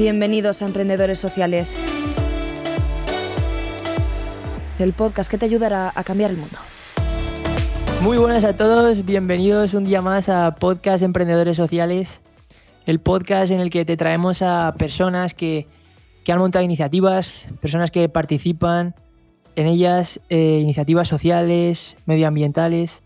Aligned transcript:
Bienvenidos 0.00 0.62
a 0.62 0.64
Emprendedores 0.64 1.18
Sociales, 1.18 1.78
el 4.78 4.94
podcast 4.94 5.30
que 5.30 5.36
te 5.36 5.44
ayudará 5.44 5.92
a 5.94 6.04
cambiar 6.04 6.30
el 6.30 6.38
mundo. 6.38 6.56
Muy 8.00 8.16
buenas 8.16 8.44
a 8.44 8.56
todos, 8.56 9.04
bienvenidos 9.04 9.74
un 9.74 9.84
día 9.84 10.00
más 10.00 10.30
a 10.30 10.54
Podcast 10.54 11.02
Emprendedores 11.02 11.58
Sociales, 11.58 12.22
el 12.86 12.98
podcast 13.00 13.52
en 13.52 13.60
el 13.60 13.68
que 13.68 13.84
te 13.84 13.98
traemos 13.98 14.40
a 14.40 14.74
personas 14.78 15.34
que, 15.34 15.68
han 16.26 16.38
montado 16.38 16.64
iniciativas, 16.64 17.50
personas 17.60 17.90
que 17.90 18.08
participan 18.08 18.94
en 19.54 19.66
ellas, 19.66 20.18
eh, 20.30 20.60
iniciativas 20.62 21.08
sociales, 21.08 21.98
medioambientales. 22.06 23.02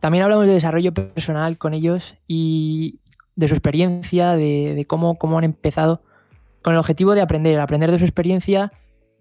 También 0.00 0.24
hablamos 0.24 0.46
de 0.46 0.54
desarrollo 0.54 0.92
personal 0.92 1.56
con 1.56 1.72
ellos 1.72 2.16
y 2.26 2.98
de 3.36 3.48
su 3.48 3.54
experiencia, 3.54 4.32
de, 4.32 4.84
cómo, 4.86 5.16
cómo 5.16 5.38
han 5.38 5.44
empezado, 5.44 6.02
con 6.62 6.72
el 6.72 6.78
objetivo 6.78 7.14
de 7.14 7.20
aprender, 7.20 7.60
aprender 7.60 7.90
de 7.90 7.98
su 7.98 8.04
experiencia 8.04 8.72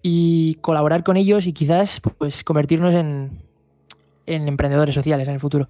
y 0.02 0.56
colaborar 0.56 1.04
con 1.04 1.18
ellos 1.18 1.46
y 1.46 1.54
quizás 1.54 2.02
pues, 2.18 2.44
convertirnos 2.44 2.94
en, 2.94 3.44
en 4.26 4.48
emprendedores 4.48 4.96
sociales 4.96 5.28
en 5.28 5.34
el 5.34 5.40
futuro. 5.40 5.70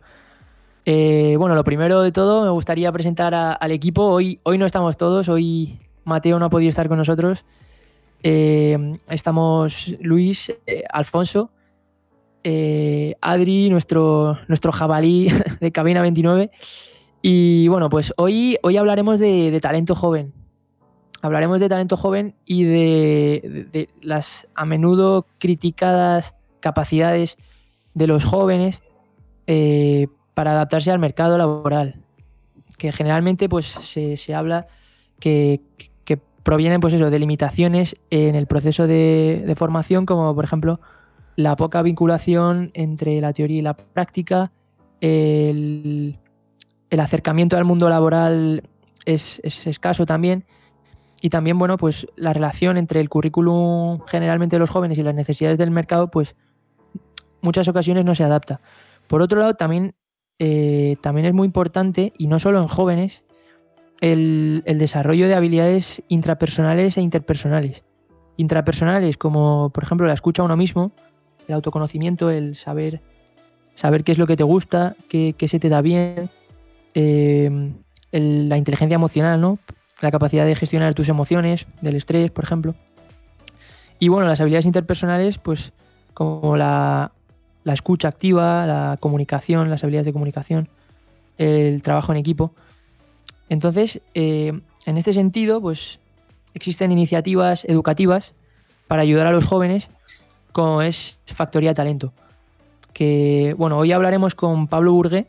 Eh, 0.85 1.35
bueno, 1.38 1.55
lo 1.55 1.63
primero 1.63 2.02
de 2.02 2.11
todo, 2.11 2.43
me 2.43 2.49
gustaría 2.49 2.91
presentar 2.91 3.33
al 3.33 3.71
equipo. 3.71 4.03
Hoy, 4.03 4.39
hoy 4.44 4.57
no 4.57 4.66
estamos 4.66 4.97
todos, 4.97 5.30
hoy 5.30 5.80
Mateo 6.03 6.39
no 6.39 6.45
ha 6.45 6.49
podido 6.49 6.69
estar 6.69 6.89
con 6.89 6.97
nosotros. 6.97 7.45
Eh, 8.21 8.97
estamos 9.09 9.88
Luis, 10.02 10.53
eh, 10.66 10.83
Alfonso, 10.91 11.52
Adri, 13.21 13.69
nuestro, 13.69 14.38
nuestro 14.47 14.71
jabalí 14.71 15.30
de 15.61 15.71
Cabina 15.71 16.02
29. 16.02 16.52
Y 17.25 17.69
bueno, 17.69 17.89
pues 17.89 18.13
hoy, 18.17 18.57
hoy 18.63 18.75
hablaremos 18.75 19.17
de, 19.17 19.57
talento 19.61 19.95
joven. 19.95 20.33
Hablaremos 21.21 21.61
de 21.61 21.69
talento 21.69 21.95
joven 21.95 22.35
y 22.45 22.65
de 22.65 23.89
las 24.02 24.49
a 24.55 24.65
menudo 24.65 25.25
criticadas 25.39 26.35
capacidades 26.59 27.38
de 27.93 28.07
los 28.07 28.25
jóvenes 28.25 28.81
eh, 29.47 30.07
para 30.33 30.52
adaptarse 30.52 30.91
al 30.91 30.99
mercado 30.99 31.38
laboral. 31.38 32.02
Que 32.77 32.91
generalmente 32.91 33.47
pues, 33.47 33.67
se, 33.67 34.35
habla 34.35 34.67
que, 35.19 35.61
provienen 36.43 36.81
pues 36.81 36.93
eso, 36.93 37.09
de 37.09 37.19
limitaciones 37.19 37.95
en 38.09 38.35
el 38.35 38.47
proceso 38.47 38.85
de, 38.85 39.53
formación, 39.58 40.05
como 40.05 40.35
por 40.35 40.43
ejemplo 40.43 40.81
la 41.37 41.55
poca 41.55 41.81
vinculación 41.81 42.71
entre 42.73 43.21
la 43.21 43.31
teoría 43.31 43.59
y 43.59 43.61
la 43.61 43.75
práctica, 43.75 44.52
el, 44.99 46.19
acercamiento 46.99 47.58
al 47.58 47.66
mundo 47.66 47.89
laboral 47.89 48.63
es, 49.05 49.39
es, 49.44 49.66
escaso 49.67 50.05
también. 50.05 50.45
Y 51.22 51.30
también, 51.30 51.58
bueno, 51.58 51.77
pues 51.77 52.08
la 52.16 52.33
relación 52.33 52.77
entre 52.77 52.99
el 52.99 53.09
currículum 53.09 54.02
generalmente 54.08 54.58
de 54.58 54.59
los 54.59 54.69
jóvenes 54.69 54.97
y 54.97 55.03
las 55.03 55.16
necesidades 55.16 55.58
del 55.58 55.71
mercado, 55.71 56.11
pues 56.11 56.36
muchas 57.41 57.67
ocasiones 57.67 58.03
no 58.05 58.16
se 58.16 58.23
adapta. 58.23 58.59
Por 59.08 59.21
otro 59.21 59.39
lado, 59.39 59.53
también, 59.53 59.95
eh, 60.39 60.97
también 61.02 61.25
es 61.25 61.33
muy 61.33 61.45
importante, 61.45 62.14
y 62.17 62.27
no 62.27 62.39
solo 62.39 62.61
en 62.61 62.67
jóvenes, 62.67 63.23
el, 64.03 64.64
desarrollo 64.66 65.27
de 65.27 65.36
habilidades 65.36 66.03
intrapersonales 66.09 66.97
e 66.97 67.02
interpersonales. 67.02 67.83
Intrapersonales, 68.36 69.17
como 69.17 69.69
por 69.69 69.83
ejemplo 69.83 70.08
la 70.08 70.14
escucha 70.14 70.41
a 70.41 70.45
uno 70.45 70.58
mismo, 70.58 70.91
el 71.47 71.55
autoconocimiento, 71.55 72.30
el 72.30 72.58
saber, 72.58 73.02
saber 73.75 74.03
qué 74.03 74.11
es 74.11 74.17
lo 74.17 74.27
que 74.27 74.36
te 74.36 74.44
gusta, 74.44 74.95
qué, 75.08 75.36
se 75.48 75.60
te 75.60 75.70
da 75.70 75.81
bien, 75.81 76.30
eh, 76.93 77.71
la 78.11 78.58
inteligencia 78.58 78.95
emocional, 78.95 79.39
¿no? 79.39 79.59
la 80.02 80.11
capacidad 80.11 80.45
de 80.45 80.55
gestionar 80.55 80.93
tus 80.93 81.08
emociones, 81.08 81.65
del 81.81 81.95
estrés, 81.95 82.30
por 82.31 82.43
ejemplo. 82.43 82.76
Y 83.99 84.09
bueno, 84.09 84.27
las 84.27 84.42
habilidades 84.42 84.65
interpersonales, 84.65 85.37
pues 85.37 85.71
como 86.14 86.58
la 86.58 87.14
la 87.64 87.73
escucha 87.73 88.08
activa, 88.08 88.65
la 88.65 88.98
comunicación, 88.99 89.70
las 89.70 89.83
habilidades 89.83 90.05
de 90.05 90.14
comunicación, 90.14 90.70
el 91.37 91.81
trabajo 91.81 92.11
en 92.11 92.17
equipo. 92.17 92.54
Entonces, 93.49 94.02
eh, 94.14 94.60
en 94.86 94.98
este 94.98 95.14
sentido, 95.14 95.61
pues 95.61 95.99
existen 96.54 96.92
iniciativas 96.92 97.65
educativas 97.65 98.33
para 98.87 99.02
ayudar 99.02 99.27
a 99.27 99.31
los 99.31 99.45
jóvenes, 99.45 99.98
como 100.52 100.81
es 100.81 101.20
Factoría 101.25 101.73
Talento. 101.73 102.14
Que, 102.93 103.55
bueno, 103.58 103.77
hoy 103.77 103.92
hablaremos 103.92 104.36
con 104.36 104.67
Pablo 104.67 104.93
Burgue, 104.93 105.25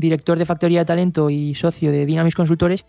director 0.00 0.38
de 0.38 0.46
Factoría 0.46 0.84
Talento 0.84 1.30
y 1.30 1.54
socio 1.54 1.92
de 1.92 2.06
Dynamis 2.06 2.34
Consultores, 2.34 2.86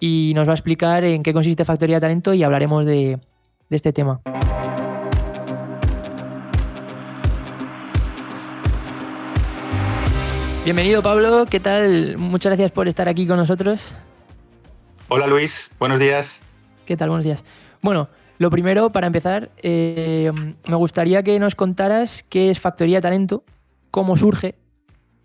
y 0.00 0.32
nos 0.34 0.48
va 0.48 0.52
a 0.52 0.56
explicar 0.56 1.04
en 1.04 1.22
qué 1.22 1.32
consiste 1.32 1.64
Factoría 1.64 2.00
Talento 2.00 2.34
y 2.34 2.42
hablaremos 2.42 2.84
de 2.86 3.18
este 3.70 3.92
tema. 3.92 4.20
Bienvenido 10.64 11.02
Pablo, 11.02 11.44
¿qué 11.44 11.60
tal? 11.60 12.16
Muchas 12.16 12.50
gracias 12.50 12.72
por 12.72 12.88
estar 12.88 13.06
aquí 13.06 13.26
con 13.26 13.36
nosotros. 13.36 13.94
Hola 15.08 15.26
Luis, 15.26 15.70
buenos 15.78 16.00
días. 16.00 16.42
¿Qué 16.86 16.96
tal? 16.96 17.10
Buenos 17.10 17.26
días. 17.26 17.44
Bueno, 17.82 18.08
lo 18.38 18.50
primero, 18.50 18.90
para 18.90 19.06
empezar, 19.06 19.50
eh, 19.62 20.32
me 20.66 20.76
gustaría 20.76 21.22
que 21.22 21.38
nos 21.38 21.54
contaras 21.54 22.24
qué 22.30 22.48
es 22.48 22.60
Factoría 22.60 23.02
Talento, 23.02 23.44
cómo 23.90 24.16
surge 24.16 24.54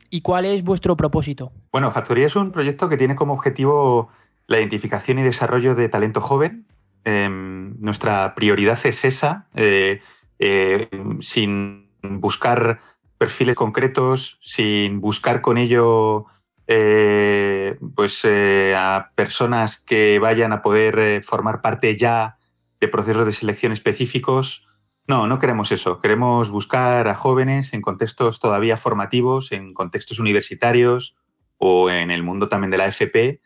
y 0.10 0.22
cuál 0.22 0.46
es 0.46 0.64
vuestro 0.64 0.96
propósito. 0.98 1.52
Bueno, 1.72 1.92
Factoría 1.92 2.28
es 2.28 2.36
un 2.36 2.52
proyecto 2.52 2.90
que 2.90 2.98
tiene 2.98 3.16
como 3.16 3.34
objetivo 3.34 4.10
la 4.48 4.58
identificación 4.58 5.20
y 5.20 5.24
desarrollo 5.24 5.76
de 5.76 5.90
talento 5.90 6.22
joven. 6.22 6.66
Em, 7.06 7.80
nuestra 7.80 8.36
prioridad 8.36 8.80
es 8.84 9.06
esa, 9.06 9.48
eh, 9.56 10.02
eh, 10.40 10.90
sin 11.20 11.90
buscar 12.02 12.80
perfiles 13.18 13.56
concretos, 13.56 14.38
sin 14.42 15.02
buscar 15.02 15.42
con 15.42 15.58
ello 15.58 16.26
eh, 16.68 17.78
pues, 17.96 18.26
a 18.76 19.12
personas 19.16 19.80
que 19.80 20.20
vayan 20.20 20.52
a 20.52 20.62
poder 20.62 21.24
formar 21.24 21.62
parte 21.62 21.96
ya 21.98 22.38
de 22.80 22.88
procesos 22.88 23.26
de 23.26 23.34
selección 23.34 23.72
específicos. 23.72 24.69
No, 25.10 25.26
no 25.26 25.40
queremos 25.40 25.72
eso. 25.72 26.00
Queremos 26.00 26.52
buscar 26.52 27.08
a 27.08 27.16
jóvenes 27.16 27.74
en 27.74 27.82
contextos 27.82 28.40
todavía 28.40 28.78
formativos, 28.78 29.52
en 29.52 29.74
contextos 29.74 30.20
universitarios 30.20 31.16
o 31.58 31.90
en 31.90 32.12
el 32.12 32.22
mundo 32.22 32.48
también 32.48 32.70
de 32.70 32.78
la 32.78 32.86
FP, 32.86 33.42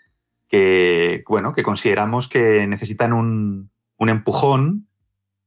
que, 0.49 1.23
bueno, 1.25 1.53
que 1.53 1.63
consideramos 1.63 2.27
que 2.27 2.67
necesitan 2.67 3.13
un, 3.13 3.71
empujón 3.97 4.89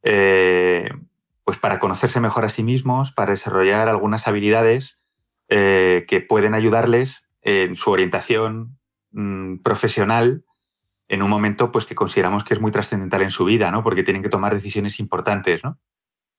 pues 0.01 1.59
para 1.61 1.79
conocerse 1.79 2.19
mejor 2.19 2.47
a 2.47 2.49
sí 2.49 2.63
mismos, 2.63 3.13
para 3.13 3.33
desarrollar 3.33 3.91
algunas 3.91 4.27
habilidades 4.27 5.05
eh, 5.51 6.07
que 6.09 6.23
pueden 6.23 6.55
ayudarles 6.55 7.31
en 7.43 7.77
su 7.77 7.91
orientación 7.91 8.79
mm, 9.11 9.59
profesional 9.59 10.47
en 11.09 11.23
un 11.23 11.29
momento 11.29 11.71
pues, 11.71 11.85
que 11.85 11.95
consideramos 11.95 12.43
que 12.43 12.55
es 12.55 12.61
muy 12.63 12.73
trascendental 12.73 13.21
en 13.21 13.31
su 13.31 13.45
vida, 13.45 13.71
¿no? 13.71 13.83
porque 13.83 14.03
tienen 14.03 14.23
que 14.23 14.31
tomar 14.31 14.55
decisiones 14.55 14.99
importantes. 14.99 15.63
¿no? 15.63 15.79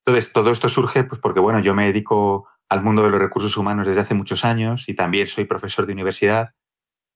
Entonces, 0.07 0.33
todo 0.33 0.51
esto 0.51 0.69
surge 0.69 1.03
pues, 1.03 1.21
porque 1.21 1.39
bueno, 1.39 1.59
yo 1.59 1.75
me 1.75 1.85
dedico 1.85 2.47
al 2.69 2.81
mundo 2.81 3.03
de 3.03 3.09
los 3.09 3.19
recursos 3.19 3.55
humanos 3.57 3.85
desde 3.85 4.01
hace 4.01 4.13
muchos 4.13 4.45
años 4.45 4.87
y 4.87 4.95
también 4.95 5.27
soy 5.27 5.45
profesor 5.45 5.85
de 5.85 5.93
universidad. 5.93 6.55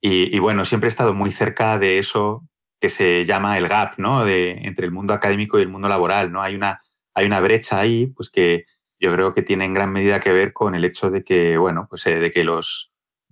Y, 0.03 0.39
bueno, 0.39 0.65
siempre 0.65 0.87
he 0.87 0.89
estado 0.89 1.13
muy 1.13 1.31
cerca 1.31 1.77
de 1.77 1.99
eso 1.99 2.43
que 2.79 2.89
se 2.89 3.23
llama 3.23 3.59
el 3.59 3.67
gap 3.67 3.93
¿no? 3.97 4.25
de, 4.25 4.53
entre 4.63 4.85
el 4.85 4.91
mundo 4.91 5.13
académico 5.13 5.59
y 5.59 5.61
el 5.61 5.69
mundo 5.69 5.87
laboral. 5.87 6.31
¿no? 6.31 6.41
Hay 6.41 6.55
una 6.55 6.79
hay 7.13 7.25
una 7.25 7.39
brecha 7.39 7.79
ahí, 7.79 8.07
pues 8.07 8.29
que 8.29 8.65
yo 8.99 9.13
creo 9.13 9.33
que 9.33 9.41
tiene 9.41 9.65
en 9.65 9.73
gran 9.73 9.91
medida 9.91 10.19
que 10.19 10.31
ver 10.31 10.53
con 10.53 10.75
el 10.75 10.85
hecho 10.85 11.09
de 11.09 11.23
que, 11.23 11.57
bueno, 11.57 11.87
pues 11.89 12.05
eh, 12.07 12.19
de 12.19 12.31
que 12.31 12.43
los, 12.43 12.91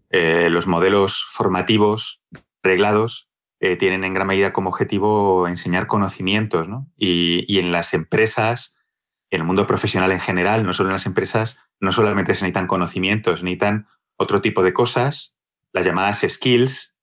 eh, 0.10 0.50
los 0.50 0.68
modelos 0.68 1.26
formativos 1.30 2.22
reglados 2.64 3.30
eh, 3.60 3.76
tienen 3.76 4.04
en 4.04 4.14
gran 4.14 4.28
medida 4.28 4.54
como 4.54 4.70
objetivo 4.70 5.48
enseñar 5.48 5.88
conocimientos, 5.88 6.68
¿no? 6.68 6.88
Y, 6.98 7.60
en 7.60 7.72
las 7.72 7.94
empresas, 7.94 8.79
en 9.32 9.42
el 9.42 9.48
mundo 9.48 9.68
profesional 9.68 10.12
en 10.12 10.20
general, 10.20 10.66
no 10.66 10.74
solo 10.74 10.90
en 10.90 10.94
las 10.94 11.06
empresas, 11.06 11.60
no 11.80 11.92
solamente 11.92 12.34
se 12.34 12.44
necesitan 12.44 12.68
conocimientos, 12.68 13.44
necesitan 13.44 13.88
otro 14.18 14.42
tipo 14.42 14.64
de 14.64 14.74
cosas, 14.74 15.38
las 15.72 15.86
llamadas 15.86 16.26
skills, 16.28 16.98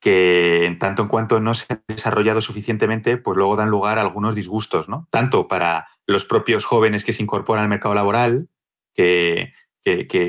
que 0.00 0.66
en 0.66 0.78
tanto 0.78 1.02
en 1.02 1.08
cuanto 1.08 1.40
no 1.40 1.54
se 1.54 1.64
han 1.70 1.82
desarrollado 1.88 2.42
suficientemente, 2.42 3.16
pues 3.16 3.38
luego 3.38 3.56
dan 3.56 3.70
lugar 3.70 3.98
a 3.98 4.02
algunos 4.02 4.34
disgustos, 4.34 4.88
¿no? 4.90 5.08
Tanto 5.10 5.48
para 5.48 5.88
los 6.06 6.26
propios 6.26 6.66
jóvenes 6.66 7.04
que 7.04 7.14
se 7.14 7.22
incorporan 7.22 7.62
al 7.62 7.70
mercado 7.70 7.94
laboral, 7.94 8.50
que, 8.92 9.52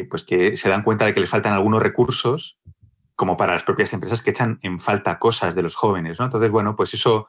pues 0.09 0.23
que 0.23 0.55
se 0.55 0.69
dan 0.69 0.83
cuenta 0.83 1.05
de 1.05 1.13
que 1.13 1.19
les 1.19 1.29
faltan 1.29 1.51
algunos 1.51 1.83
recursos, 1.83 2.59
como 3.15 3.35
para 3.35 3.53
las 3.53 3.63
propias 3.63 3.91
empresas 3.91 4.21
que 4.21 4.29
echan 4.29 4.59
en 4.61 4.79
falta 4.79 5.19
cosas 5.19 5.55
de 5.55 5.63
los 5.63 5.75
jóvenes, 5.75 6.19
¿no? 6.19 6.25
Entonces, 6.25 6.51
bueno, 6.51 6.77
pues 6.77 6.93
eso 6.93 7.27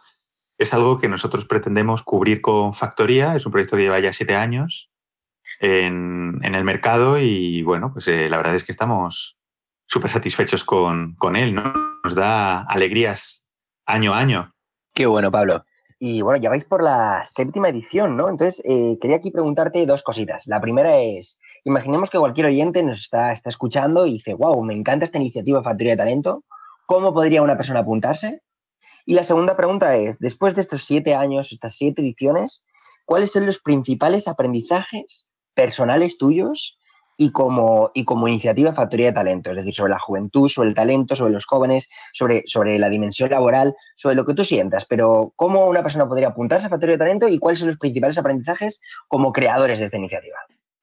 es 0.58 0.74
algo 0.74 0.98
que 0.98 1.08
nosotros 1.08 1.44
pretendemos 1.44 2.02
cubrir 2.02 2.40
con 2.40 2.72
Factoría. 2.72 3.36
Es 3.36 3.46
un 3.46 3.52
proyecto 3.52 3.76
que 3.76 3.82
lleva 3.82 4.00
ya 4.00 4.12
siete 4.12 4.34
años 4.34 4.90
en, 5.60 6.40
el 6.42 6.64
mercado 6.64 7.18
y, 7.18 7.62
bueno, 7.62 7.92
pues 7.92 8.08
eh, 8.08 8.28
la 8.28 8.36
verdad 8.36 8.54
es 8.54 8.64
que 8.64 8.72
estamos 8.72 9.36
súper 9.86 10.10
satisfechos 10.10 10.64
con, 10.64 11.14
con 11.16 11.36
él, 11.36 11.54
¿no? 11.54 11.72
Nos 12.02 12.14
da 12.14 12.62
alegrías 12.62 13.46
año 13.86 14.12
a 14.14 14.18
año 14.18 14.52
Qué 14.94 15.04
bueno, 15.06 15.30
Pablo. 15.30 15.62
Y 15.98 16.22
bueno, 16.22 16.42
ya 16.42 16.48
vais 16.48 16.64
por 16.64 16.82
la 16.82 17.22
séptima 17.22 17.68
edición, 17.68 18.16
¿no? 18.16 18.30
Entonces, 18.30 18.62
eh, 18.66 18.98
quería 19.00 19.18
aquí 19.18 19.30
preguntarte 19.30 19.84
dos 19.84 20.02
cositas. 20.02 20.46
La 20.46 20.60
primera 20.60 20.98
es, 20.98 21.38
imaginemos 21.64 22.08
que 22.08 22.18
cualquier 22.18 22.46
oyente 22.46 22.82
nos 22.82 23.00
está, 23.00 23.32
está 23.32 23.50
escuchando 23.50 24.06
y 24.06 24.14
dice, 24.14 24.34
wow, 24.34 24.62
me 24.62 24.74
encanta 24.74 25.04
esta 25.04 25.18
iniciativa 25.18 25.62
Factoría 25.62 25.92
de 25.92 25.98
Talento. 25.98 26.44
¿Cómo 26.86 27.12
podría 27.12 27.42
una 27.42 27.58
persona 27.58 27.80
apuntarse? 27.80 28.40
Y 29.04 29.14
la 29.14 29.24
segunda 29.24 29.56
pregunta 29.56 29.96
es, 29.96 30.18
después 30.18 30.54
de 30.54 30.62
estos 30.62 30.84
siete 30.84 31.14
años, 31.14 31.52
estas 31.52 31.76
siete 31.76 32.02
ediciones, 32.02 32.64
¿cuáles 33.04 33.32
son 33.32 33.46
los 33.46 33.58
principales 33.58 34.28
aprendizajes 34.28 35.34
personales 35.54 36.18
tuyos 36.18 36.78
y 37.16 37.32
como, 37.32 37.90
y 37.94 38.04
como 38.04 38.28
iniciativa 38.28 38.72
Factoría 38.72 39.06
de 39.06 39.12
Talento, 39.12 39.50
es 39.50 39.56
decir, 39.56 39.74
sobre 39.74 39.92
la 39.92 39.98
juventud, 39.98 40.48
sobre 40.48 40.68
el 40.68 40.74
talento, 40.74 41.14
sobre 41.14 41.32
los 41.32 41.46
jóvenes, 41.46 41.88
sobre, 42.12 42.42
sobre 42.46 42.78
la 42.78 42.90
dimensión 42.90 43.30
laboral, 43.30 43.74
sobre 43.94 44.16
lo 44.16 44.26
que 44.26 44.34
tú 44.34 44.44
sientas, 44.44 44.84
pero 44.84 45.32
cómo 45.36 45.66
una 45.66 45.82
persona 45.82 46.06
podría 46.06 46.28
apuntarse 46.28 46.66
a 46.66 46.70
Factoría 46.70 46.94
de 46.94 46.98
Talento 46.98 47.28
y 47.28 47.38
cuáles 47.38 47.60
son 47.60 47.68
los 47.68 47.78
principales 47.78 48.18
aprendizajes 48.18 48.82
como 49.08 49.32
creadores 49.32 49.78
de 49.78 49.86
esta 49.86 49.96
iniciativa. 49.96 50.36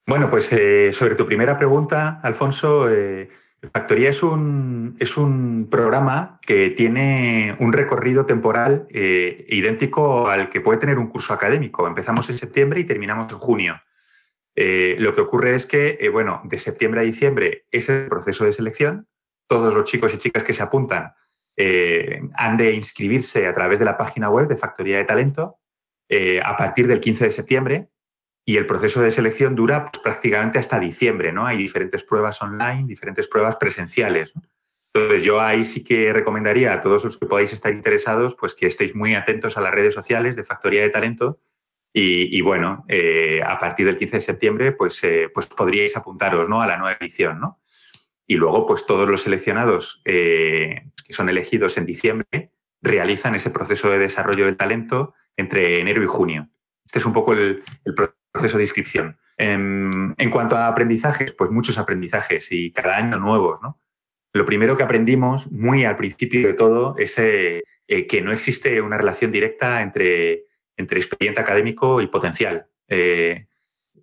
Bueno, 0.07 0.30
pues 0.30 0.51
eh, 0.51 0.92
sobre 0.92 1.16
tu 1.16 1.25
primera 1.25 1.57
pregunta, 1.57 2.19
Alfonso, 2.24 2.90
eh, 2.92 3.30
Factoría 3.71 4.10
es 4.10 4.24
un, 4.24 4.98
es 5.00 5.15
un 5.15 5.68
programa 5.71 6.39
que 6.42 6.69
tiene 6.71 7.56
un 7.60 7.71
recorrido 7.71 8.25
temporal 8.25 8.88
eh, 8.89 9.45
idéntico 9.48 10.27
al 10.27 10.50
que 10.50 10.60
puede 10.60 10.80
tener 10.80 10.98
un 10.98 11.07
curso 11.07 11.33
académico. 11.33 11.88
Empezamos 11.88 12.30
en 12.30 12.38
septiembre 12.38 12.81
y 12.81 12.83
terminamos 12.83 13.31
en 13.31 13.38
junio. 13.38 13.81
Eh, 14.56 14.98
lo 15.00 15.15
que 15.15 15.21
ocurre 15.21 15.56
es 15.56 15.65
que, 15.65 15.98
eh, 16.01 16.10
bueno, 16.10 16.42
de 16.44 16.60
septiembre 16.60 17.01
a 17.01 17.04
diciembre 17.06 17.65
es 17.71 17.88
el 17.88 18.07
proceso 18.07 18.44
de 18.44 18.51
selección. 18.51 19.07
Todos 19.48 19.74
los 19.74 19.86
chicos 19.86 20.13
y 20.13 20.18
chicas 20.18 20.44
que 20.44 20.54
se 20.54 20.63
apuntan 20.63 21.13
han 22.36 22.57
de 22.57 22.74
inscribirse 22.74 23.45
a 23.45 23.54
través 23.54 23.77
de 23.77 23.86
la 23.86 23.95
página 23.95 24.27
web 24.27 24.48
de 24.48 24.56
Factoría 24.56 24.98
de 24.98 25.04
Talento 25.04 25.59
a 26.44 26.57
partir 26.57 26.88
del 26.88 27.00
15 27.00 27.25
de 27.25 27.31
septiembre 27.31 27.89
y 28.45 28.57
el 28.57 28.66
proceso 28.66 29.01
de 29.01 29.12
selección 29.12 29.56
dura 29.56 29.86
pues, 29.86 30.01
prácticamente 30.04 30.60
hasta 30.60 30.80
diciembre, 30.80 31.31
¿no? 31.31 31.45
Hay 31.45 31.57
diferentes 31.57 32.04
pruebas 32.04 32.42
online, 32.42 32.86
diferentes 32.86 33.28
pruebas 33.28 33.56
presenciales. 33.56 34.34
Entonces 34.94 35.24
yo 35.24 35.42
ahí 35.42 35.63
sí 35.63 35.84
que 35.84 36.13
recomendaría 36.13 36.74
a 36.74 36.81
todos 36.81 37.04
los 37.04 37.18
que 37.18 37.25
podáis 37.25 37.54
estar 37.54 37.74
interesados 37.74 38.36
pues 38.36 38.54
que 38.54 38.68
estéis 38.68 38.95
muy 38.95 39.16
atentos 39.16 39.57
a 39.57 39.62
las 39.62 39.74
redes 39.74 39.94
sociales 39.94 40.36
de 40.36 40.44
Factoría 40.44 40.81
de 40.81 40.90
Talento 40.90 41.40
y, 41.95 42.42
bueno, 42.42 42.86
eh, 42.88 43.42
a 43.45 43.60
partir 43.60 43.86
del 43.86 43.98
15 43.98 44.18
de 44.18 44.22
septiembre, 44.22 44.72
pues, 44.72 45.04
eh, 45.04 45.30
pues 45.31 45.45
podríais 45.45 45.95
apuntaros 45.95 46.50
¿no? 46.50 46.60
a 46.60 46.66
la 46.66 46.78
nueva 46.78 46.98
edición. 47.00 47.40
¿no? 47.40 47.60
Y 48.25 48.36
luego, 48.36 48.66
pues 48.66 48.86
todos 48.86 49.07
los 49.07 49.22
seleccionados 49.22 50.01
eh, 50.06 50.90
que 51.06 51.13
son 51.13 51.30
elegidos 51.30 51.78
en 51.78 51.86
diciembre 51.86 52.51
realizan 52.81 53.36
ese 53.36 53.51
proceso 53.51 53.92
de 53.92 54.00
desarrollo 54.00 54.45
del 54.45 54.57
talento 54.57 55.13
entre 55.38 55.80
enero 55.80 56.01
y 56.01 56.07
junio. 56.07 56.50
Este 56.84 56.98
es 56.98 57.06
un 57.06 57.13
poco 57.13 57.34
el, 57.34 57.62
proceso 57.95 58.18
de 58.33 58.62
inscripción. 58.62 59.18
En, 59.38 60.15
en, 60.18 60.30
cuanto 60.30 60.57
a 60.57 60.68
aprendizajes, 60.68 61.33
pues 61.33 61.51
muchos 61.51 61.77
aprendizajes 61.77 62.51
y 62.51 62.71
cada 62.71 62.97
año 62.97 63.19
nuevos. 63.19 63.62
¿no? 63.62 63.80
Lo 64.33 64.45
primero 64.45 64.75
que 64.75 64.83
aprendimos 64.83 65.51
muy 65.51 65.85
al 65.85 65.95
principio 65.95 66.47
de 66.47 66.53
todo 66.53 66.95
es 66.97 67.15
que 67.15 68.21
no 68.24 68.31
existe 68.31 68.81
una 68.81 68.97
relación 68.97 69.31
directa 69.31 69.81
entre 69.81 70.45
entre 70.77 71.00
expediente 71.00 71.41
académico 71.41 72.01
y 72.01 72.07
potencial. 72.07 72.68
Eh, 72.88 73.47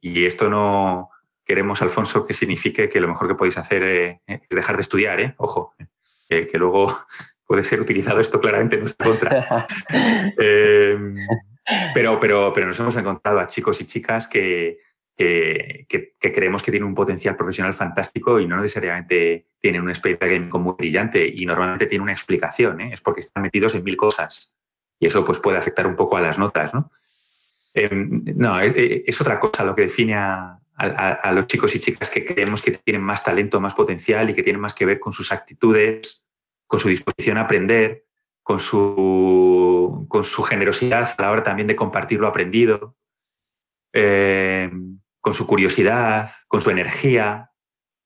y 0.01 0.25
esto 0.25 0.49
no 0.49 1.11
queremos, 1.45 1.83
Alfonso, 1.83 2.27
que 2.27 2.35
signifique 2.35 2.89
que 2.89 3.01
lo 3.01 3.09
mejor 3.09 3.29
que 3.29 3.35
podéis 3.35 3.59
hacer 3.59 3.83
eh, 3.83 4.21
es 4.27 4.41
dejar 4.49 4.77
de 4.77 4.83
estudiar, 4.83 5.21
¿eh? 5.21 5.35
ojo, 5.39 5.75
que 6.29 6.59
luego 6.59 6.97
puede 7.47 7.65
ser 7.65 7.81
utilizado 7.81 8.21
esto 8.21 8.41
claramente 8.41 8.77
en 8.77 8.83
nuestra 8.83 9.07
contra. 9.07 9.67
pero, 11.95 12.19
pero, 12.21 12.53
pero 12.53 12.67
nos 12.67 12.81
hemos 12.81 12.97
encontrado 12.97 13.41
a 13.41 13.47
chicos 13.47 13.81
y 13.81 13.87
chicas 13.87 14.29
que, 14.29 14.79
que, 15.17 16.13
creemos 16.33 16.63
que 16.63 16.71
tienen 16.71 16.89
un 16.89 16.95
potencial 16.95 17.37
profesional 17.37 17.75
fantástico 17.75 18.41
y 18.41 18.47
no 18.47 18.57
necesariamente 18.57 19.49
tienen 19.59 19.83
un 19.83 19.91
expediente 19.91 20.25
académico 20.25 20.59
muy 20.59 20.75
brillante 20.79 21.31
y 21.35 21.45
normalmente 21.45 21.87
tienen 21.87 22.03
una 22.03 22.13
explicación, 22.13 22.81
es 22.81 23.01
porque 23.01 23.21
están 23.21 23.43
metidos 23.43 23.75
en 23.75 23.85
mil 23.85 23.97
cosas 23.97 24.59
y 24.99 25.07
eso 25.07 25.25
pues, 25.25 25.39
puede 25.39 25.59
afectar 25.59 25.87
un 25.87 25.97
poco 25.97 26.17
a 26.17 26.21
las 26.21 26.39
notas. 26.39 26.73
No, 26.73 26.91
em, 27.75 28.23
no 28.37 28.61
es, 28.61 29.21
otra 29.21 29.39
cosa 29.39 29.65
lo 29.65 29.75
que 29.75 29.83
define 29.83 30.15
a, 30.15 30.57
los 31.35 31.47
chicos 31.47 31.75
y 31.77 31.81
chicas 31.81 32.09
que 32.09 32.25
creemos 32.25 32.63
que 32.63 32.71
tienen 32.71 33.03
más 33.03 33.23
talento, 33.23 33.61
más 33.61 33.75
potencial 33.75 34.31
y 34.31 34.35
que 34.35 34.43
tienen 34.43 34.63
más 34.63 34.73
que 34.73 34.87
ver 34.87 34.99
con 34.99 35.13
sus 35.13 35.31
actitudes, 35.31 36.27
con 36.67 36.81
su 36.81 36.89
disposición 36.89 37.37
a 37.37 37.43
aprender, 37.43 38.07
con 38.43 38.59
su, 38.59 38.87
con 40.11 40.25
su 40.25 40.43
generosidad 40.43 41.15
a 41.17 41.23
la 41.23 41.31
hora 41.31 41.43
también 41.43 41.67
de 41.67 41.77
compartir 41.77 42.21
lo 42.21 42.27
aprendido, 42.27 42.97
em, 43.95 45.01
con 45.21 45.33
su 45.33 45.47
curiosidad, 45.47 46.31
con 46.49 46.61
su 46.61 46.69
energía. 46.69 47.53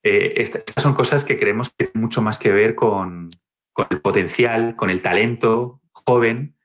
Eh, 0.03 0.35
estas 0.37 0.63
son 0.81 0.93
cosas 0.93 1.25
que 1.25 1.35
creemos 1.35 1.69
que 1.69 1.87
tienen 1.87 2.01
mucho 2.01 2.21
más 2.21 2.39
que 2.39 2.53
ver 2.53 2.75
con, 2.75 3.29
con 3.73 3.87
el 3.89 3.99
potencial, 3.99 4.77
con 4.77 4.89
el 4.89 5.01
talento 5.01 5.81
joven 5.91 6.55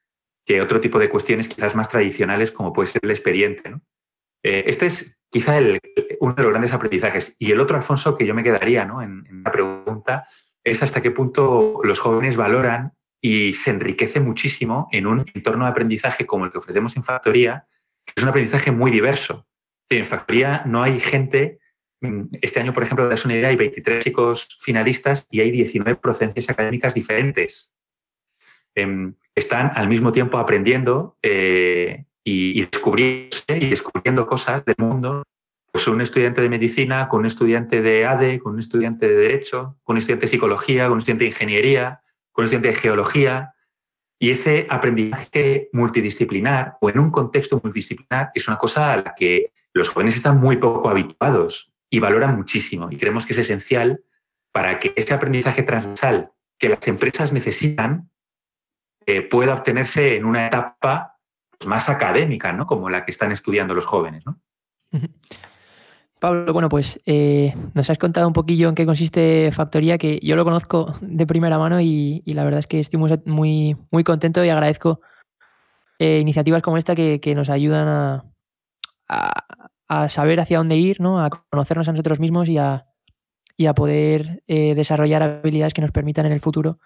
que 0.44 0.62
otro 0.62 0.80
tipo 0.80 0.98
de 0.98 1.08
cuestiones 1.08 1.48
quizás 1.48 1.74
más 1.74 1.88
tradicionales 1.88 2.52
como 2.52 2.72
puede 2.72 2.86
ser 2.86 3.00
el 3.04 3.10
expediente. 3.10 3.74
Eh, 4.42 4.64
este 4.66 4.86
es 4.86 5.22
quizá 5.28 5.58
uno 6.20 6.34
de 6.34 6.42
los 6.42 6.50
grandes 6.50 6.72
aprendizajes. 6.72 7.36
Y 7.38 7.52
el 7.52 7.60
otro, 7.60 7.76
Alfonso, 7.76 8.16
que 8.16 8.26
yo 8.26 8.34
me 8.34 8.42
quedaría 8.42 8.84
¿no? 8.84 9.02
en, 9.02 9.42
la 9.44 9.52
pregunta, 9.52 10.24
es 10.64 10.82
hasta 10.82 11.00
qué 11.00 11.10
punto 11.10 11.80
los 11.82 11.98
jóvenes 11.98 12.36
valoran 12.36 12.94
y 13.20 13.52
se 13.54 13.70
enriquece 13.70 14.20
muchísimo 14.20 14.88
en 14.92 15.06
un 15.06 15.26
entorno 15.34 15.64
de 15.64 15.70
aprendizaje 15.70 16.26
como 16.26 16.46
el 16.46 16.50
que 16.50 16.58
ofrecemos 16.58 16.96
en 16.96 17.02
Factoría, 17.02 17.64
que 18.04 18.14
es 18.16 18.22
un 18.22 18.28
aprendizaje 18.28 18.70
muy 18.70 18.90
diverso. 18.90 19.46
En 19.88 20.04
Factoría 20.04 20.62
no 20.66 20.82
hay 20.82 21.00
gente, 21.00 21.58
mm, 22.00 22.22
este 22.40 22.60
año, 22.60 22.72
por 22.72 22.82
ejemplo, 22.82 23.08
das 23.08 23.24
una 23.24 23.34
idea, 23.34 23.48
hay 23.48 23.56
23 23.56 24.02
chicos 24.02 24.48
finalistas 24.60 25.26
y 25.30 25.40
hay 25.40 25.50
19 25.50 25.96
procedencias 26.00 26.48
académicas 26.48 26.94
diferentes. 26.94 27.76
Em, 28.74 29.14
están 29.34 29.72
al 29.74 29.88
mismo 29.88 30.12
tiempo 30.12 30.38
aprendiendo 30.38 31.18
eh, 31.22 32.04
y, 32.24 32.58
y 32.60 32.60
descubriendo 32.60 34.26
cosas 34.26 34.64
del 34.64 34.76
mundo. 34.78 35.22
Pues 35.72 35.86
un 35.86 36.00
estudiante 36.00 36.40
de 36.40 36.48
medicina, 36.48 37.08
con 37.08 37.20
un 37.20 37.26
estudiante 37.26 37.80
de 37.80 38.04
ADE, 38.04 38.40
con 38.40 38.54
un 38.54 38.58
estudiante 38.58 39.06
de 39.06 39.14
Derecho, 39.14 39.78
con 39.84 39.94
un 39.94 39.98
estudiante 39.98 40.26
de 40.26 40.30
Psicología, 40.30 40.84
con 40.84 40.94
un 40.94 40.98
estudiante 40.98 41.24
de 41.24 41.30
Ingeniería, 41.30 42.00
un 42.40 42.44
estudiante 42.44 42.68
de 42.68 42.74
Geología. 42.74 43.54
Y 44.22 44.30
ese 44.30 44.66
aprendizaje 44.68 45.70
multidisciplinar 45.72 46.76
o 46.80 46.90
en 46.90 46.98
un 46.98 47.10
contexto 47.10 47.58
multidisciplinar 47.62 48.28
es 48.34 48.48
una 48.48 48.58
cosa 48.58 48.92
a 48.92 48.96
la 48.98 49.14
que 49.14 49.50
los 49.72 49.88
jóvenes 49.88 50.16
están 50.16 50.38
muy 50.38 50.56
poco 50.56 50.90
habituados 50.90 51.72
y 51.88 52.00
valoran 52.00 52.36
muchísimo. 52.36 52.88
Y 52.90 52.98
creemos 52.98 53.24
que 53.24 53.32
es 53.32 53.38
esencial 53.38 54.02
para 54.52 54.78
que 54.78 54.92
ese 54.94 55.14
aprendizaje 55.14 55.62
transversal 55.62 56.32
que 56.58 56.68
las 56.68 56.86
empresas 56.86 57.32
necesitan 57.32 58.10
eh, 59.06 59.22
pueda 59.22 59.54
obtenerse 59.54 60.16
en 60.16 60.26
una 60.26 60.46
etapa 60.46 61.18
pues, 61.58 61.66
más 61.66 61.88
académica, 61.88 62.52
¿no? 62.52 62.66
Como 62.66 62.90
la 62.90 63.04
que 63.04 63.10
están 63.10 63.32
estudiando 63.32 63.74
los 63.74 63.86
jóvenes. 63.86 64.24
Pablo, 66.20 66.52
bueno, 66.52 66.68
pues 66.68 67.00
eh, 67.06 67.54
nos 67.74 67.90
has 67.90 67.98
contado 67.98 68.26
un 68.28 68.32
poquillo 68.32 68.68
en 68.68 68.74
qué 68.74 68.86
consiste 68.86 69.50
Factoría, 69.52 69.98
que 69.98 70.20
yo 70.22 70.36
lo 70.36 70.44
conozco 70.44 70.94
de 71.00 71.26
primera 71.26 71.58
mano 71.58 71.80
y, 71.80 72.22
la 72.26 72.44
verdad 72.44 72.60
es 72.60 72.66
que 72.66 72.80
estoy 72.80 73.00
muy, 73.24 73.76
muy, 73.90 74.04
contento 74.04 74.44
y 74.44 74.48
agradezco 74.48 75.00
eh, 75.98 76.20
iniciativas 76.20 76.62
como 76.62 76.76
esta 76.76 76.94
que, 76.94 77.34
nos 77.34 77.50
ayudan 77.50 78.22
a, 79.08 80.08
saber 80.08 80.40
hacia 80.40 80.58
dónde 80.58 80.76
ir, 80.76 81.00
¿no? 81.00 81.20
a 81.20 81.30
conocernos 81.30 81.88
a 81.88 81.92
nosotros 81.92 82.20
mismos 82.20 82.48
y 82.48 82.58
a, 82.58 82.86
y 83.56 83.66
a 83.66 83.74
poder 83.74 84.42
desarrollar 84.46 85.22
habilidades 85.22 85.74
que 85.74 85.82
nos 85.82 85.90
permitan 85.90 86.26
en 86.26 86.32
el 86.32 86.40
futuro 86.40 86.78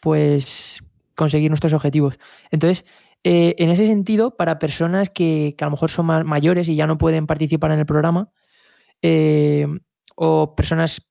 pues 0.00 0.82
conseguir 1.14 1.50
nuestros 1.50 1.72
objetivos. 1.72 2.18
Entonces, 2.50 2.84
eh, 3.24 3.56
en 3.58 3.70
ese 3.70 3.86
sentido, 3.86 4.36
para 4.36 4.58
personas 4.58 5.10
que, 5.10 5.56
a 5.60 5.64
lo 5.64 5.72
mejor 5.72 5.90
son 5.90 6.06
más 6.06 6.24
mayores 6.24 6.68
y 6.68 6.76
ya 6.76 6.86
no 6.86 6.98
pueden 6.98 7.26
participar 7.26 7.72
en 7.72 7.80
el 7.80 7.86
programa, 7.86 8.30
eh, 9.02 9.66
o 10.16 10.54
personas 10.54 11.10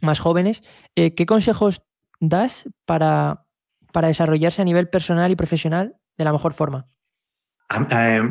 más 0.00 0.18
jóvenes, 0.18 0.62
eh, 0.94 1.14
¿qué 1.14 1.26
consejos 1.26 1.82
das 2.20 2.68
para, 2.86 3.46
para 3.92 4.08
desarrollarse 4.08 4.62
a 4.62 4.64
nivel 4.64 4.88
personal 4.88 5.30
y 5.30 5.36
profesional 5.36 5.96
de 6.16 6.24
la 6.24 6.32
mejor 6.32 6.52
forma? 6.52 6.88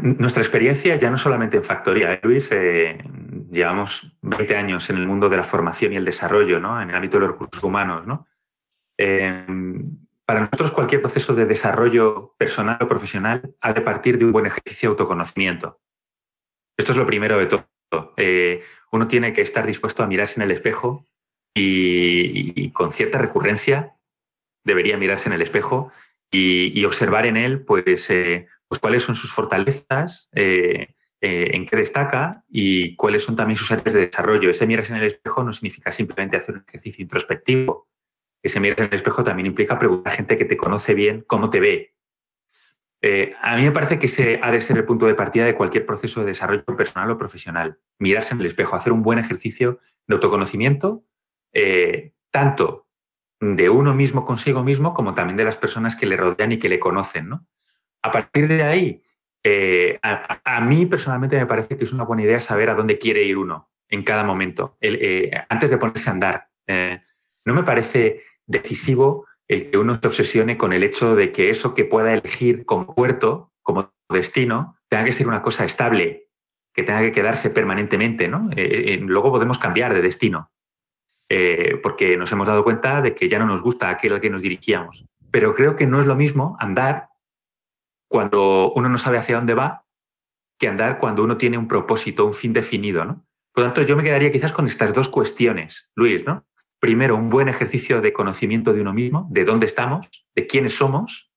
Nuestra 0.01 0.41
experiencia, 0.41 0.97
ya 0.97 1.09
no 1.09 1.17
solamente 1.17 1.57
en 1.57 1.63
Factoría, 1.63 2.19
Luis, 2.23 2.49
llevamos 3.49 4.17
20 4.21 4.55
años 4.57 4.89
en 4.89 4.97
el 4.97 5.07
mundo 5.07 5.29
de 5.29 5.37
la 5.37 5.45
formación 5.45 5.93
y 5.93 5.95
el 5.95 6.03
desarrollo, 6.03 6.59
¿no? 6.59 6.81
en 6.81 6.89
el 6.89 6.95
ámbito 6.95 7.17
de 7.17 7.21
los 7.21 7.31
recursos 7.31 7.63
humanos. 7.63 8.05
¿no? 8.05 8.25
Para 10.29 10.41
nosotros 10.41 10.71
cualquier 10.71 11.01
proceso 11.01 11.33
de 11.33 11.47
desarrollo 11.47 12.35
personal 12.37 12.77
o 12.79 12.87
profesional 12.87 13.55
ha 13.61 13.73
de 13.73 13.81
partir 13.81 14.19
de 14.19 14.25
un 14.25 14.31
buen 14.31 14.45
ejercicio 14.45 14.89
de 14.89 14.91
autoconocimiento. 14.91 15.81
Esto 16.77 16.91
es 16.91 16.99
lo 16.99 17.07
primero 17.07 17.39
de 17.39 17.47
todo. 17.47 17.65
Eh, 18.17 18.61
uno 18.91 19.07
tiene 19.07 19.33
que 19.33 19.41
estar 19.41 19.65
dispuesto 19.65 20.03
a 20.03 20.07
mirarse 20.07 20.39
en 20.39 20.43
el 20.43 20.51
espejo 20.51 21.05
y, 21.53 22.71
con 22.71 22.91
cierta 22.91 23.17
recurrencia 23.17 23.95
debería 24.63 24.97
mirarse 24.97 25.29
en 25.29 25.33
el 25.33 25.41
espejo 25.41 25.91
y, 26.31 26.83
observar 26.85 27.25
en 27.25 27.37
él 27.37 27.63
pues, 27.63 28.09
eh, 28.09 28.47
pues 28.67 28.79
cuáles 28.79 29.03
son 29.03 29.15
sus 29.15 29.33
fortalezas, 29.33 30.29
eh, 30.33 30.93
en 31.21 31.65
qué 31.65 31.75
destaca 31.75 32.45
y 32.47 32.95
cuáles 32.95 33.23
son 33.23 33.35
también 33.35 33.57
sus 33.57 33.71
áreas 33.71 33.93
de 33.93 34.05
desarrollo. 34.05 34.49
Ese 34.49 34.67
mirarse 34.67 34.93
en 34.93 34.99
el 34.99 35.07
espejo 35.07 35.43
no 35.43 35.51
significa 35.51 35.91
simplemente 35.91 36.37
hacer 36.37 36.55
un 36.55 36.63
ejercicio 36.65 37.01
introspectivo. 37.01 37.89
Ese 38.41 38.59
mirarse 38.59 38.83
en 38.83 38.89
el 38.89 38.95
espejo 38.95 39.23
también 39.23 39.47
implica 39.47 39.77
preguntar 39.77 40.13
a 40.13 40.15
gente 40.15 40.37
que 40.37 40.45
te 40.45 40.55
conoce 40.55 40.93
bien 40.93 41.25
cómo 41.27 41.49
te 41.49 41.59
ve. 41.59 41.95
A 43.41 43.55
mí 43.55 43.63
me 43.63 43.71
parece 43.71 43.97
que 43.97 44.07
ese 44.07 44.39
ha 44.43 44.51
de 44.51 44.59
ser 44.61 44.77
el 44.77 44.85
punto 44.85 45.05
de 45.05 45.15
partida 45.15 45.45
de 45.45 45.55
cualquier 45.55 45.85
proceso 45.85 46.19
de 46.19 46.27
desarrollo 46.27 46.65
personal 46.65 47.09
o 47.11 47.17
profesional. 47.17 47.79
Mirarse 47.97 48.33
en 48.33 48.41
el 48.41 48.47
espejo, 48.47 48.75
hacer 48.75 48.91
un 48.91 49.03
buen 49.03 49.19
ejercicio 49.19 49.79
de 50.07 50.15
autoconocimiento, 50.15 51.05
tanto 52.31 52.89
de 53.39 53.69
uno 53.69 53.93
mismo 53.93 54.25
consigo 54.25 54.63
mismo 54.63 54.93
como 54.93 55.13
también 55.13 55.37
de 55.37 55.45
las 55.45 55.57
personas 55.57 55.95
que 55.95 56.05
le 56.05 56.17
rodean 56.17 56.51
y 56.51 56.59
que 56.59 56.69
le 56.69 56.79
conocen. 56.79 57.29
¿no? 57.29 57.47
A 58.01 58.11
partir 58.11 58.47
de 58.47 58.63
ahí, 58.63 59.01
eh, 59.43 59.99
a, 60.01 60.61
mí 60.61 60.85
personalmente 60.85 61.37
me 61.37 61.45
parece 61.45 61.77
que 61.77 61.83
es 61.85 61.93
una 61.93 62.03
buena 62.03 62.23
idea 62.23 62.39
saber 62.39 62.69
a 62.69 62.75
dónde 62.75 62.97
quiere 62.97 63.23
ir 63.23 63.37
uno 63.37 63.69
en 63.87 64.03
cada 64.03 64.23
momento, 64.23 64.77
eh, 64.81 65.31
antes 65.49 65.69
de 65.69 65.77
ponerse 65.77 66.09
a 66.09 66.13
andar. 66.13 66.49
Eh, 66.67 67.01
no 67.45 67.53
me 67.53 67.63
parece 67.63 68.21
decisivo 68.45 69.25
el 69.49 69.69
que 69.69 69.77
uno 69.77 69.99
se 69.99 70.07
obsesione 70.07 70.57
con 70.57 70.71
el 70.71 70.83
hecho 70.83 71.15
de 71.15 71.31
que 71.31 71.49
eso 71.49 71.73
que 71.73 71.83
pueda 71.83 72.13
elegir 72.13 72.65
como 72.65 72.93
puerto, 72.95 73.51
como 73.61 73.91
destino, 74.07 74.75
tenga 74.87 75.03
que 75.05 75.11
ser 75.11 75.27
una 75.27 75.41
cosa 75.41 75.65
estable, 75.65 76.29
que 76.73 76.83
tenga 76.83 77.01
que 77.01 77.11
quedarse 77.11 77.49
permanentemente. 77.49 78.27
¿no? 78.27 78.49
luego 79.01 79.31
podemos 79.31 79.57
cambiar 79.57 79.93
de 79.93 80.01
destino. 80.01 80.51
Eh, 81.31 81.79
porque 81.83 82.17
nos 82.17 82.31
hemos 82.31 82.47
dado 82.47 82.63
cuenta 82.63 83.01
de 83.01 83.13
que 83.13 83.29
ya 83.29 83.37
no 83.37 83.45
nos 83.45 83.61
gusta 83.61 83.89
aquel 83.89 84.13
al 84.13 84.21
que 84.21 84.29
nos 84.29 84.41
dirigíamos. 84.41 85.05
Pero 85.31 85.53
creo 85.53 85.75
que 85.75 85.85
no 85.85 85.99
es 85.99 86.07
lo 86.07 86.15
mismo 86.15 86.55
andar 86.59 87.09
cuando 88.07 88.71
uno 88.75 88.89
no 88.89 88.97
sabe 88.97 89.17
hacia 89.17 89.35
dónde 89.35 89.53
va 89.53 89.85
que 90.59 90.67
andar 90.67 90.99
cuando 90.99 91.23
uno 91.23 91.37
tiene 91.37 91.57
un 91.57 91.67
propósito, 91.67 92.25
un 92.25 92.33
fin 92.33 92.53
definido. 92.53 93.05
¿no? 93.05 93.25
Por 93.53 93.63
lo 93.63 93.67
tanto, 93.67 93.81
yo 93.83 93.95
me 93.95 94.03
quedaría 94.03 94.31
quizás 94.31 94.51
con 94.51 94.65
estas 94.65 94.93
dos 94.93 95.07
cuestiones, 95.07 95.91
Luis. 95.95 96.25
¿no? 96.25 96.45
Primero, 96.79 97.17
un 97.17 97.29
buen 97.29 97.49
ejercicio 97.49 97.99
de 97.99 98.13
conocimiento 98.13 98.71
de 98.71 98.81
uno 98.81 98.93
mismo, 98.93 99.27
de 99.29 99.43
dónde 99.43 99.65
estamos, 99.65 100.07
de 100.33 100.47
quiénes 100.47 100.77
somos, 100.77 101.33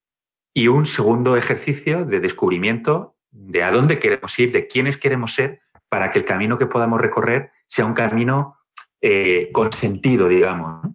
y 0.55 0.69
un 0.69 0.87
segundo 0.87 1.37
ejercicio 1.37 2.05
de 2.05 2.21
descubrimiento 2.21 3.17
de 3.31 3.63
a 3.65 3.73
dónde 3.73 3.99
queremos 3.99 4.39
ir, 4.39 4.53
de 4.53 4.69
quiénes 4.69 4.97
queremos 4.97 5.35
ser, 5.35 5.59
para 5.89 6.11
que 6.11 6.21
el 6.21 6.25
camino 6.25 6.59
que 6.59 6.67
podamos 6.67 7.01
recorrer 7.01 7.51
sea 7.67 7.87
un 7.87 7.95
camino 7.95 8.55
eh, 9.01 9.51
con 9.53 9.73
sentido, 9.73 10.29
digamos. 10.29 10.87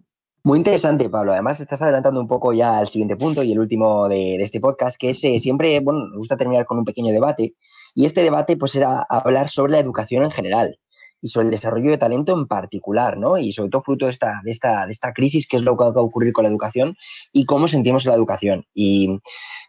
Muy 0.44 0.58
interesante, 0.58 1.10
Pablo. 1.10 1.32
Además, 1.32 1.60
estás 1.60 1.82
adelantando 1.82 2.20
un 2.20 2.28
poco 2.28 2.54
ya 2.54 2.78
al 2.78 2.88
siguiente 2.88 3.16
punto 3.16 3.42
y 3.42 3.52
el 3.52 3.58
último 3.58 4.08
de, 4.08 4.36
este 4.36 4.60
podcast, 4.60 4.98
que 4.98 5.10
es 5.10 5.22
eh, 5.24 5.38
siempre, 5.40 5.78
bueno, 5.80 6.06
nos 6.06 6.18
gusta 6.18 6.38
terminar 6.38 6.64
con 6.64 6.78
un 6.78 6.84
pequeño 6.86 7.12
debate. 7.12 7.54
Y 7.94 8.06
este 8.06 8.22
debate, 8.22 8.56
pues, 8.56 8.74
era 8.76 9.04
hablar 9.10 9.50
sobre 9.50 9.72
la 9.72 9.80
educación 9.80 10.24
en 10.24 10.30
general 10.30 10.78
y 11.20 11.28
sobre 11.28 11.46
el 11.46 11.50
desarrollo 11.50 11.90
de 11.90 11.98
talento 11.98 12.32
en 12.32 12.46
particular, 12.46 13.16
¿no? 13.18 13.38
Y 13.38 13.52
sobre 13.52 13.70
todo 13.70 13.82
fruto 13.82 14.06
de 14.06 14.12
esta, 14.12 14.40
de 14.44 14.50
esta, 14.50 14.86
de 14.86 14.92
esta 14.92 15.12
crisis, 15.12 15.46
que 15.46 15.56
es 15.56 15.62
lo 15.62 15.76
que 15.76 15.84
va 15.84 15.90
a 15.90 16.00
ocurrir 16.00 16.32
con 16.32 16.44
la 16.44 16.50
educación 16.50 16.96
y 17.32 17.44
cómo 17.44 17.68
sentimos 17.68 18.04
la 18.06 18.14
educación. 18.14 18.64
Y, 18.74 19.20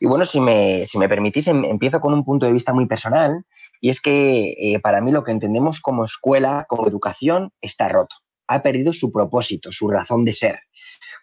bueno, 0.01 0.25
si 0.25 0.39
me, 0.39 0.85
si 0.85 0.97
me 0.97 1.09
permitís, 1.09 1.47
em, 1.47 1.65
empiezo 1.65 1.99
con 1.99 2.13
un 2.13 2.23
punto 2.23 2.45
de 2.45 2.53
vista 2.53 2.73
muy 2.73 2.87
personal, 2.87 3.45
y 3.81 3.89
es 3.89 4.01
que 4.01 4.55
eh, 4.59 4.79
para 4.79 5.01
mí 5.01 5.11
lo 5.11 5.23
que 5.23 5.31
entendemos 5.31 5.81
como 5.81 6.05
escuela, 6.05 6.65
como 6.67 6.87
educación, 6.87 7.51
está 7.61 7.89
roto 7.89 8.15
ha 8.49 8.61
perdido 8.61 8.91
su 8.91 9.11
propósito, 9.11 9.71
su 9.71 9.87
razón 9.89 10.25
de 10.25 10.33
ser. 10.33 10.59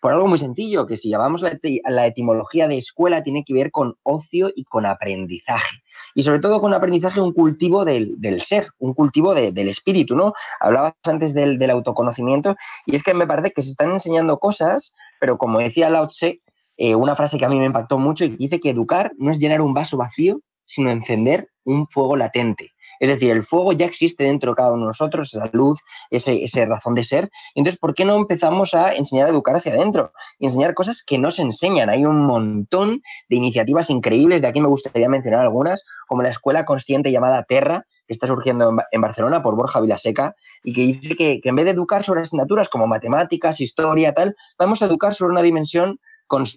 Por 0.01 0.13
algo 0.13 0.29
muy 0.29 0.39
sencillo, 0.39 0.87
que 0.87 0.97
si 0.97 1.11
llamamos 1.11 1.43
la, 1.43 2.07
etimología 2.07 2.69
de 2.69 2.79
escuela, 2.79 3.23
tiene 3.23 3.45
que 3.45 3.53
ver 3.53 3.71
con 3.71 3.97
ocio 4.05 4.51
y 4.55 4.65
con 4.65 4.87
aprendizaje. 4.87 5.83
Y 6.15 6.23
sobre 6.23 6.39
todo 6.39 6.61
con 6.61 6.73
aprendizaje, 6.73 7.21
un 7.21 7.33
cultivo 7.33 7.85
del, 7.85 8.17
ser, 8.41 8.69
un 8.79 8.95
cultivo 8.95 9.35
del 9.35 9.69
espíritu, 9.69 10.15
¿no? 10.15 10.35
Hablabas 10.61 10.95
antes 11.05 11.35
del, 11.35 11.71
autoconocimiento, 11.71 12.57
y 12.87 12.95
es 12.95 13.03
que 13.03 13.13
me 13.13 13.27
parece 13.27 13.51
que 13.51 13.63
se 13.63 13.71
están 13.71 13.91
enseñando 13.91 14.39
cosas, 14.39 14.95
pero 15.19 15.37
como 15.37 15.59
decía 15.59 15.91
Lao 15.91 16.09
Tse, 16.09 16.43
eh, 16.77 16.95
una 16.95 17.17
frase 17.17 17.39
que 17.39 17.45
a 17.45 17.49
mí 17.49 17.59
me 17.59 17.67
impactó 17.67 17.99
mucho 17.99 18.25
y 18.25 18.31
que 18.31 18.37
dice 18.37 18.61
que 18.61 18.71
educar 18.71 19.13
no 19.19 19.31
es 19.31 19.39
llenar 19.39 19.63
un 19.63 19.75
vaso 19.75 19.97
vacío, 19.97 20.41
sino 20.65 20.91
encender 20.91 21.49
un 21.65 21.89
fuego 21.89 22.17
latente. 22.17 22.73
Es 23.01 23.09
decir, 23.09 23.31
el 23.31 23.43
fuego 23.43 23.73
ya 23.73 23.87
existe 23.87 24.25
dentro 24.25 24.53
de 24.53 24.57
cada 24.57 24.73
uno 24.73 24.83
de 24.83 24.87
nosotros, 24.87 25.35
esa 25.35 25.49
luz, 25.53 25.81
ese, 26.11 26.43
ese 26.43 26.65
razón 26.67 26.95
de 26.95 27.05
ser. 27.05 27.31
Entonces, 27.55 27.79
¿por 27.79 27.95
qué 27.95 28.05
no 28.05 28.17
empezamos 28.17 28.75
a 28.75 28.93
enseñar 28.93 29.27
a 29.27 29.31
educar 29.31 29.57
hacia 29.57 29.73
adentro? 29.73 30.13
Y 30.39 30.47
enseñar 30.47 30.75
cosas 30.75 31.03
que 31.05 31.19
no 31.19 31.31
se 31.31 31.43
enseñan. 31.43 31.91
Hay 31.91 32.05
un 32.05 32.21
montón 32.21 33.03
de 33.29 33.37
iniciativas 33.37 33.91
increíbles, 33.91 34.43
de 34.43 34.49
aquí 34.49 34.61
me 34.61 34.69
gustaría 34.69 35.09
mencionar 35.09 35.41
algunas, 35.41 35.85
como 36.07 36.23
la 36.23 36.31
escuela 36.31 36.65
consciente 36.65 37.11
llamada 37.11 37.45
Terra, 37.45 37.87
que 38.07 38.13
está 38.13 38.27
surgiendo 38.27 38.73
en, 38.93 39.01
Barcelona 39.01 39.43
por 39.43 39.57
Borja 39.57 39.81
Vilaseca, 39.81 40.35
y 40.63 40.73
que 40.73 40.83
dice 40.83 41.17
que, 41.17 41.41
que 41.41 41.49
en 41.49 41.57
vez 41.57 41.65
de 41.65 41.73
educar 41.73 42.05
sobre 42.05 42.21
asignaturas 42.21 42.69
como 42.69 42.87
matemáticas, 42.87 43.61
historia, 43.61 44.15
tal, 44.15 44.37
vamos 44.59 44.83
a 44.83 44.87
educar 44.87 45.15
sobre 45.15 45.33
una 45.33 45.43
dimensión 45.43 45.99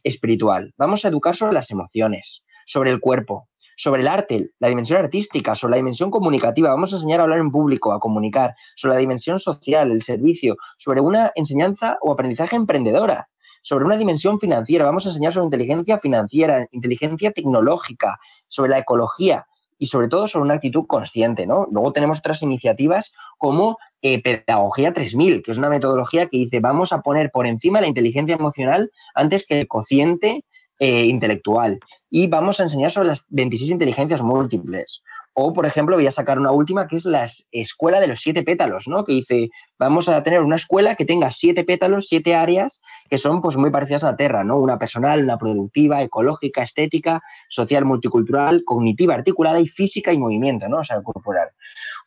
espiritual, 0.03 0.74
vamos 0.77 1.05
a 1.05 1.10
educar 1.10 1.36
sobre 1.36 1.53
las 1.53 1.72
emociones, 1.72 2.43
sobre 2.65 2.91
el 2.91 3.00
cuerpo, 3.00 3.49
sobre 3.80 4.02
el 4.02 4.10
arte, 4.10 4.52
la 4.60 4.68
dimensión 4.68 5.00
artística, 5.00 5.56
sobre 5.56 5.72
la 5.72 5.78
dimensión 5.78 6.12
comunicativa. 6.12 6.70
Vamos 6.70 6.92
a 6.92 6.98
enseñar 6.98 7.22
a 7.22 7.24
hablar 7.24 7.40
en 7.40 7.50
público, 7.50 7.94
a 7.94 8.00
comunicar, 8.00 8.54
sobre 8.76 8.96
la 8.96 9.00
dimensión 9.00 9.40
social, 9.40 9.90
el 9.90 10.02
servicio, 10.02 10.58
sobre 10.78 11.00
una 11.00 11.32
enseñanza 11.34 11.98
o 12.02 12.12
aprendizaje 12.12 12.58
emprendedora, 12.58 13.30
sobre 13.62 13.86
una 13.86 13.96
dimensión 13.96 14.38
financiera. 14.38 14.84
Vamos 14.84 15.06
a 15.06 15.10
enseñar 15.10 15.32
sobre 15.32 15.46
inteligencia 15.46 15.98
financiera, 15.98 16.68
inteligencia 16.72 17.32
tecnológica, 17.32 18.20
sobre 18.50 18.72
la 18.72 18.80
ecología 18.80 19.46
y 19.78 19.86
sobre 19.86 20.10
todo 20.10 20.28
sobre 20.28 20.44
una 20.44 20.56
actitud 20.56 20.86
consciente. 20.86 21.48
¿no? 21.48 21.66
Luego 21.72 21.94
tenemos 21.94 22.20
otras 22.20 22.44
iniciativas 22.44 23.14
como 23.38 23.78
eh, 24.02 24.22
Pedagogía 24.22 24.94
3000, 24.94 25.42
que 25.42 25.52
es 25.52 25.58
una 25.58 25.70
metodología 25.70 26.28
que 26.28 26.38
dice 26.38 26.60
vamos 26.60 26.92
a 26.92 27.02
poner 27.02 27.32
por 27.32 27.48
encima 27.48 27.80
la 27.80 27.88
inteligencia 27.88 28.36
emocional 28.36 28.92
antes 29.16 29.48
que 29.48 29.62
el 29.62 29.68
cociente 29.70 30.44
eh, 30.80 31.06
intelectual. 31.06 31.80
Y 32.10 32.28
vamos 32.28 32.60
a 32.60 32.64
enseñar 32.64 32.92
sobre 32.92 33.10
las 33.10 33.26
26 33.30 33.72
inteligencias 33.72 34.22
múltiples. 34.22 35.04
O, 35.34 35.54
por 35.54 35.66
ejemplo, 35.66 35.96
voy 35.96 36.08
a 36.08 36.12
sacar 36.12 36.40
una 36.40 36.52
última 36.52 36.88
que 36.88 36.98
es 36.98 37.06
la 37.06 37.26
escuela 37.52 38.02
de 38.02 38.08
los 38.08 38.20
siete 38.20 38.44
pétalos, 38.44 38.88
¿no? 38.88 39.06
Que 39.06 39.14
dice, 39.14 39.50
vamos 39.78 40.10
a 40.10 40.22
tener 40.24 40.42
una 40.42 40.58
escuela 40.58 40.96
que 40.96 41.06
tenga 41.06 41.32
siete 41.32 41.64
pétalos, 41.64 42.08
siete 42.08 42.36
áreas 42.36 42.82
que 43.10 43.18
son 43.18 43.42
pues 43.42 43.56
muy 43.56 43.72
parecidas 43.72 44.04
a 44.04 44.12
la 44.12 44.18
Tierra, 44.18 44.44
¿no? 44.44 44.58
Una 44.58 44.78
personal, 44.78 45.24
una 45.24 45.38
productiva, 45.38 46.02
ecológica, 46.02 46.64
estética, 46.64 47.22
social, 47.48 47.86
multicultural, 47.86 48.64
cognitiva, 48.66 49.14
articulada 49.14 49.60
y 49.62 49.68
física 49.68 50.12
y 50.12 50.18
movimiento, 50.18 50.68
¿no? 50.68 50.80
O 50.80 50.84
sea, 50.84 51.02
corporal. 51.02 51.50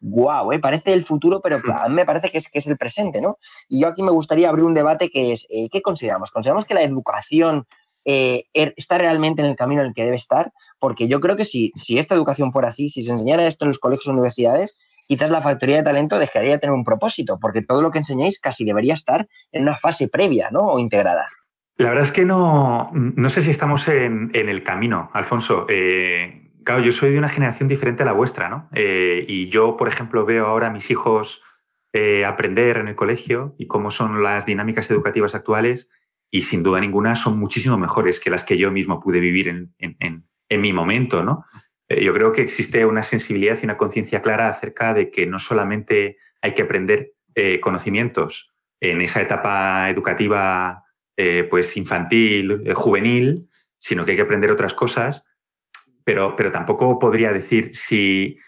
Guau, 0.00 0.52
¿eh? 0.52 0.58
parece 0.58 0.92
el 0.92 1.04
futuro, 1.04 1.40
pero 1.40 1.56
a 1.74 1.88
mí 1.88 1.94
me 1.94 2.04
parece 2.04 2.28
que 2.28 2.38
es, 2.38 2.48
que 2.48 2.58
es 2.58 2.66
el 2.66 2.76
presente, 2.76 3.20
¿no? 3.20 3.38
Y 3.68 3.80
yo 3.80 3.88
aquí 3.88 4.02
me 4.02 4.10
gustaría 4.10 4.48
abrir 4.48 4.64
un 4.64 4.74
debate 4.74 5.08
que 5.08 5.32
es, 5.32 5.46
eh, 5.48 5.68
¿qué 5.70 5.80
consideramos? 5.80 6.30
¿Consideramos 6.30 6.64
que 6.64 6.74
la 6.74 6.82
educación 6.82 7.66
eh, 8.04 8.44
er, 8.52 8.74
está 8.76 8.98
realmente 8.98 9.42
en 9.42 9.48
el 9.48 9.56
camino 9.56 9.82
en 9.82 9.88
el 9.88 9.94
que 9.94 10.04
debe 10.04 10.16
estar, 10.16 10.52
porque 10.78 11.08
yo 11.08 11.20
creo 11.20 11.36
que 11.36 11.44
si, 11.44 11.72
si 11.74 11.98
esta 11.98 12.14
educación 12.14 12.52
fuera 12.52 12.68
así, 12.68 12.88
si 12.88 13.02
se 13.02 13.12
enseñara 13.12 13.46
esto 13.46 13.64
en 13.64 13.68
los 13.68 13.78
colegios 13.78 14.08
o 14.08 14.12
universidades, 14.12 14.78
quizás 15.06 15.30
la 15.30 15.42
factoría 15.42 15.76
de 15.76 15.82
talento 15.82 16.18
dejaría 16.18 16.52
de 16.52 16.58
tener 16.58 16.74
un 16.74 16.84
propósito, 16.84 17.38
porque 17.40 17.62
todo 17.62 17.82
lo 17.82 17.90
que 17.90 17.98
enseñáis 17.98 18.40
casi 18.40 18.64
debería 18.64 18.94
estar 18.94 19.28
en 19.52 19.62
una 19.62 19.76
fase 19.76 20.08
previa 20.08 20.50
¿no? 20.50 20.60
o 20.60 20.78
integrada. 20.78 21.26
La 21.76 21.88
verdad 21.88 22.04
es 22.04 22.12
que 22.12 22.24
no, 22.24 22.90
no 22.92 23.30
sé 23.30 23.42
si 23.42 23.50
estamos 23.50 23.88
en, 23.88 24.30
el 24.34 24.62
camino, 24.62 25.10
Alfonso. 25.14 25.66
Eh, 25.68 26.50
claro, 26.64 26.82
yo 26.82 26.92
soy 26.92 27.12
de 27.12 27.18
una 27.18 27.28
generación 27.28 27.68
diferente 27.68 28.02
a 28.02 28.06
la 28.06 28.12
vuestra, 28.12 28.48
¿no? 28.48 28.68
Eh, 28.74 29.24
y 29.26 29.48
yo, 29.48 29.76
por 29.76 29.88
ejemplo, 29.88 30.24
veo 30.26 30.46
ahora 30.46 30.68
a 30.68 30.70
mis 30.70 30.90
hijos 30.90 31.42
aprender 32.26 32.78
en 32.78 32.88
el 32.88 32.94
colegio 32.94 33.54
y 33.58 33.66
cómo 33.66 33.90
son 33.90 34.22
las 34.22 34.46
dinámicas 34.46 34.90
educativas 34.90 35.34
actuales 35.34 35.90
y 36.34 36.42
sin 36.42 36.62
duda 36.62 36.80
ninguna 36.80 37.14
son 37.14 37.38
muchísimo 37.38 37.76
mejores 37.76 38.18
que 38.18 38.30
las 38.30 38.42
que 38.42 38.56
yo 38.56 38.72
mismo 38.72 38.98
pude 38.98 39.20
vivir 39.20 39.48
en, 39.48 40.60
mi 40.60 40.72
momento, 40.72 41.22
¿no? 41.22 41.44
Eh, 41.88 42.02
yo 42.02 42.12
creo 42.14 42.32
que 42.32 42.40
existe 42.40 42.84
una 42.86 43.02
sensibilidad 43.02 43.56
y 43.60 43.66
una 43.66 43.76
conciencia 43.76 44.22
clara 44.22 44.48
acerca 44.48 44.94
de 44.94 45.10
que 45.10 45.26
no 45.26 45.38
solamente 45.38 46.16
hay 46.40 46.52
que 46.52 46.62
aprender 46.62 47.12
eh, 47.34 47.60
conocimientos 47.60 48.54
en 48.80 49.02
esa 49.02 49.20
etapa 49.20 49.88
educativa 49.90 50.84
eh, 51.16 51.46
pues 51.48 51.76
infantil, 51.76 52.62
juvenil, 52.74 53.46
sino 53.78 54.04
que 54.04 54.12
hay 54.12 54.16
que 54.16 54.22
aprender 54.22 54.50
otras 54.50 54.72
cosas, 54.72 55.26
pero, 56.02 56.34
pero 56.34 56.50
tampoco 56.50 56.98
podría 56.98 57.32
decir 57.32 57.70
si 57.74 58.38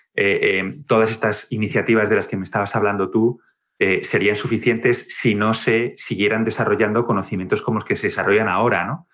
todas 0.87 1.11
estas 1.11 1.51
iniciativas 1.51 2.09
de 2.09 2.15
las 2.15 2.29
que 2.29 2.37
me 2.37 2.45
estabas 2.45 2.77
hablando 2.77 3.11
tú 3.11 3.41
eh, 3.81 4.05
serían 4.05 4.37
suficientes 4.37 5.09
si 5.09 5.35
no 5.35 5.53
se 5.53 5.95
siguieran 5.97 6.45
desarrollando 6.45 7.05
conocimientos 7.05 7.61
como 7.61 7.79
los 7.79 7.85
que 7.85 7.97
se 7.97 8.07
desarrollan 8.07 8.49
ahora. 8.49 8.85
¿no? 8.85 9.07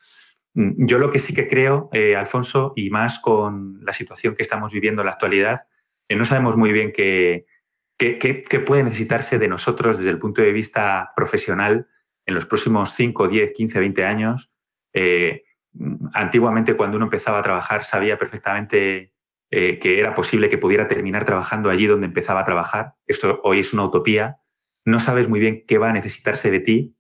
Mm, 0.53 0.85
yo 0.85 0.99
lo 0.99 1.09
que 1.09 1.19
sí 1.19 1.33
que 1.33 1.49
creo, 1.49 1.89
eh, 1.93 2.15
Alfonso, 2.15 2.75
y 2.77 2.91
más 2.91 3.21
con 3.21 3.83
la 3.83 3.95
situación 3.95 4.35
que 4.35 4.43
estamos 4.43 4.73
viviendo 4.73 5.01
en 5.01 5.07
la 5.07 5.13
actualidad, 5.13 5.61
eh, 6.09 6.17
no 6.17 6.27
sabemos 6.27 6.59
muy 6.59 6.73
bien 6.73 6.93
qué, 6.93 7.47
qué, 7.97 8.61
puede 8.67 8.83
necesitarse 8.83 9.39
de 9.39 9.49
nosotros 9.49 9.97
desde 9.97 10.11
el 10.11 10.19
punto 10.19 10.43
de 10.43 10.53
vista 10.53 11.13
profesional 11.17 11.89
en 12.27 12.35
los 12.35 12.45
próximos 12.45 12.91
5, 12.91 13.29
10, 13.29 13.53
15, 13.53 13.81
20 13.81 14.05
años 14.05 14.53
antiguamente 16.15 16.75
cuando 16.75 16.97
uno 16.97 17.07
empezaba 17.07 17.39
a 17.39 17.43
trabajar 17.43 17.85
sabía 17.85 18.19
perfectamente 18.19 19.13
que 19.51 20.01
era 20.01 20.15
posible 20.15 20.49
que 20.49 20.59
pudiera 20.59 20.89
terminar 20.89 21.25
trabajando 21.25 21.71
allí 21.71 21.87
donde 21.87 22.07
empezaba 22.07 22.41
a 22.41 22.45
trabajar. 22.45 22.95
Esto 23.07 23.41
hoy 23.45 23.61
es 23.61 23.73
una 23.73 23.85
utopía. 23.85 24.41
No 24.85 25.01
sabes 25.01 25.29
muy 25.29 25.41
bien 25.41 25.65
qué 25.67 25.79
va 25.79 25.91
a 25.91 25.93
necesitarse 25.93 26.51
de 26.51 26.61
ti 26.61 26.97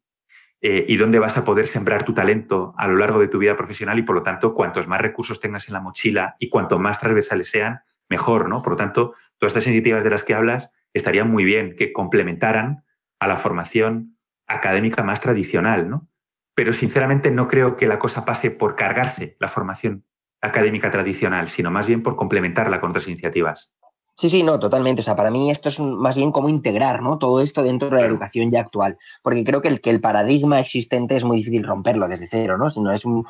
eh, 0.60 0.84
y 0.88 0.96
dónde 0.96 1.18
vas 1.18 1.38
a 1.38 1.44
poder 1.44 1.66
sembrar 1.66 2.02
tu 2.02 2.12
talento 2.12 2.74
a 2.76 2.86
lo 2.86 2.96
largo 2.96 3.18
de 3.18 3.28
tu 3.28 3.38
vida 3.38 3.56
profesional 3.56 3.98
y 3.98 4.02
por 4.02 4.14
lo 4.14 4.22
tanto, 4.22 4.52
cuantos 4.54 4.88
más 4.88 5.00
recursos 5.00 5.40
tengas 5.40 5.68
en 5.68 5.74
la 5.74 5.80
mochila 5.80 6.36
y 6.38 6.50
cuanto 6.50 6.78
más 6.78 7.00
transversales 7.00 7.50
sean, 7.50 7.80
mejor, 8.10 8.48
¿no? 8.48 8.62
Por 8.62 8.72
lo 8.72 8.76
tanto, 8.76 9.14
todas 9.38 9.52
estas 9.52 9.66
iniciativas 9.66 10.04
de 10.04 10.10
las 10.10 10.24
que 10.24 10.34
hablas 10.34 10.72
estarían 10.92 11.30
muy 11.30 11.44
bien 11.44 11.74
que 11.76 11.92
complementaran 11.92 12.84
a 13.20 13.26
la 13.26 13.36
formación 13.36 14.16
académica 14.46 15.02
más 15.02 15.20
tradicional, 15.20 15.88
¿no? 15.88 16.08
Pero 16.54 16.72
sinceramente 16.72 17.30
no 17.30 17.48
creo 17.48 17.76
que 17.76 17.86
la 17.86 17.98
cosa 17.98 18.24
pase 18.24 18.50
por 18.50 18.76
cargarse 18.76 19.36
la 19.38 19.48
formación 19.48 20.04
académica 20.42 20.90
tradicional, 20.90 21.48
sino 21.48 21.70
más 21.70 21.86
bien 21.86 22.02
por 22.02 22.16
complementarla 22.16 22.80
con 22.80 22.90
otras 22.90 23.06
iniciativas. 23.06 23.76
Sí, 24.14 24.28
sí, 24.28 24.42
no, 24.42 24.58
totalmente. 24.58 25.00
O 25.00 25.02
sea, 25.02 25.16
para 25.16 25.30
mí 25.30 25.50
esto 25.50 25.70
es 25.70 25.80
más 25.80 26.14
bien 26.14 26.30
como 26.30 26.48
integrar 26.48 27.02
¿no? 27.02 27.18
todo 27.18 27.40
esto 27.40 27.62
dentro 27.62 27.88
de 27.88 27.96
la 27.96 28.06
educación 28.06 28.50
ya 28.50 28.60
actual, 28.60 28.98
porque 29.22 29.44
creo 29.44 29.62
que 29.62 29.68
el, 29.68 29.80
que 29.80 29.90
el 29.90 30.00
paradigma 30.00 30.60
existente 30.60 31.16
es 31.16 31.24
muy 31.24 31.38
difícil 31.38 31.64
romperlo 31.64 32.06
desde 32.06 32.28
cero, 32.28 32.58
¿no? 32.58 32.68
sino 32.68 32.92
es 32.92 33.04
un, 33.04 33.24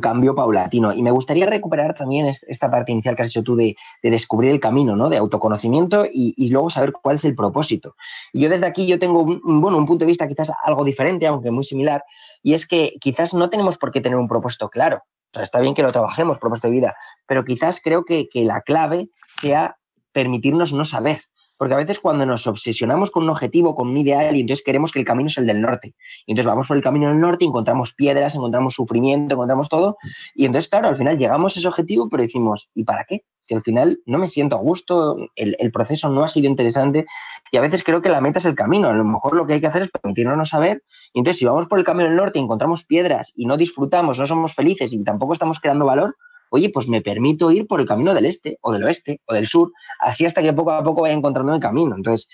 cambio 0.00 0.34
paulatino. 0.34 0.92
Y 0.92 1.02
me 1.02 1.10
gustaría 1.10 1.46
recuperar 1.46 1.94
también 1.94 2.26
esta 2.26 2.70
parte 2.70 2.92
inicial 2.92 3.16
que 3.16 3.22
has 3.22 3.30
hecho 3.30 3.42
tú 3.42 3.56
de, 3.56 3.76
descubrir 4.02 4.52
el 4.52 4.60
camino, 4.60 4.94
¿no? 4.94 5.08
de 5.08 5.16
autoconocimiento 5.16 6.06
y, 6.08 6.48
luego 6.50 6.70
saber 6.70 6.92
cuál 6.92 7.16
es 7.16 7.24
el 7.24 7.34
propósito. 7.34 7.96
Y 8.32 8.42
yo 8.42 8.48
desde 8.48 8.66
aquí 8.66 8.86
yo 8.86 9.00
tengo 9.00 9.22
un, 9.22 9.60
bueno, 9.60 9.78
un 9.78 9.86
punto 9.86 10.04
de 10.04 10.08
vista 10.08 10.28
quizás 10.28 10.52
algo 10.64 10.84
diferente, 10.84 11.26
aunque 11.26 11.50
muy 11.50 11.64
similar, 11.64 12.04
y 12.42 12.54
es 12.54 12.68
que 12.68 12.94
quizás 13.00 13.34
no 13.34 13.50
tenemos 13.50 13.78
por 13.78 13.90
qué 13.90 14.00
tener 14.00 14.16
un 14.16 14.28
propósito 14.28 14.68
claro. 14.68 14.98
O 14.98 15.34
sea, 15.34 15.42
está 15.42 15.60
bien 15.60 15.74
que 15.74 15.82
lo 15.82 15.90
trabajemos, 15.90 16.38
propósito 16.38 16.68
de 16.68 16.74
vida, 16.74 16.96
pero 17.26 17.44
quizás 17.44 17.80
creo 17.82 18.04
que, 18.04 18.28
que 18.28 18.44
la 18.44 18.60
clave 18.60 19.10
sea 19.40 19.76
permitirnos 20.16 20.72
no 20.72 20.86
saber. 20.86 21.20
Porque 21.58 21.74
a 21.74 21.76
veces 21.76 22.00
cuando 22.00 22.24
nos 22.24 22.46
obsesionamos 22.46 23.10
con 23.10 23.24
un 23.24 23.30
objetivo, 23.30 23.74
con 23.74 23.88
un 23.88 23.96
ideal, 23.98 24.34
y 24.34 24.40
entonces 24.40 24.64
queremos 24.64 24.92
que 24.92 24.98
el 24.98 25.04
camino 25.04 25.26
es 25.26 25.36
el 25.36 25.46
del 25.46 25.60
norte. 25.60 25.94
Y 26.24 26.32
entonces 26.32 26.46
vamos 26.46 26.66
por 26.66 26.76
el 26.78 26.82
camino 26.82 27.08
del 27.08 27.20
norte, 27.20 27.44
encontramos 27.44 27.92
piedras, 27.94 28.34
encontramos 28.34 28.72
sufrimiento, 28.74 29.34
encontramos 29.34 29.68
todo. 29.68 29.98
Y 30.34 30.46
entonces, 30.46 30.70
claro, 30.70 30.88
al 30.88 30.96
final 30.96 31.18
llegamos 31.18 31.54
a 31.54 31.60
ese 31.60 31.68
objetivo, 31.68 32.08
pero 32.08 32.22
decimos, 32.22 32.70
¿y 32.74 32.84
para 32.84 33.04
qué? 33.04 33.24
Que 33.46 33.56
al 33.56 33.62
final 33.62 33.98
no 34.06 34.18
me 34.18 34.28
siento 34.28 34.56
a 34.56 34.58
gusto, 34.58 35.16
el, 35.34 35.70
proceso 35.70 36.08
no 36.08 36.24
ha 36.24 36.28
sido 36.28 36.46
interesante. 36.48 37.04
Y 37.52 37.58
a 37.58 37.60
veces 37.60 37.84
creo 37.84 38.00
que 38.00 38.08
la 38.08 38.22
meta 38.22 38.38
es 38.38 38.46
el 38.46 38.54
camino. 38.54 38.88
A 38.88 38.94
lo 38.94 39.04
mejor 39.04 39.36
lo 39.36 39.46
que 39.46 39.54
hay 39.54 39.60
que 39.60 39.66
hacer 39.66 39.82
es 39.82 39.90
permitirnos 39.90 40.38
no 40.38 40.46
saber. 40.46 40.82
Y 41.12 41.18
entonces, 41.20 41.40
si 41.40 41.44
vamos 41.44 41.66
por 41.66 41.78
el 41.78 41.84
camino 41.84 42.08
del 42.08 42.16
norte 42.16 42.38
y 42.38 42.42
encontramos 42.42 42.84
piedras 42.84 43.32
y 43.34 43.44
no 43.44 43.58
disfrutamos, 43.58 44.18
no 44.18 44.26
somos 44.26 44.54
felices 44.54 44.94
y 44.94 45.04
tampoco 45.04 45.34
estamos 45.34 45.60
creando 45.60 45.84
valor, 45.84 46.16
oye, 46.50 46.70
pues 46.70 46.88
me 46.88 47.02
permito 47.02 47.50
ir 47.50 47.66
por 47.66 47.80
el 47.80 47.86
camino 47.86 48.14
del 48.14 48.26
este 48.26 48.58
o 48.60 48.72
del 48.72 48.84
oeste 48.84 49.20
o 49.26 49.34
del 49.34 49.46
sur, 49.46 49.72
así 50.00 50.24
hasta 50.26 50.42
que 50.42 50.52
poco 50.52 50.72
a 50.72 50.82
poco 50.82 51.02
vaya 51.02 51.14
encontrando 51.14 51.54
el 51.54 51.60
camino. 51.60 51.94
Entonces, 51.96 52.28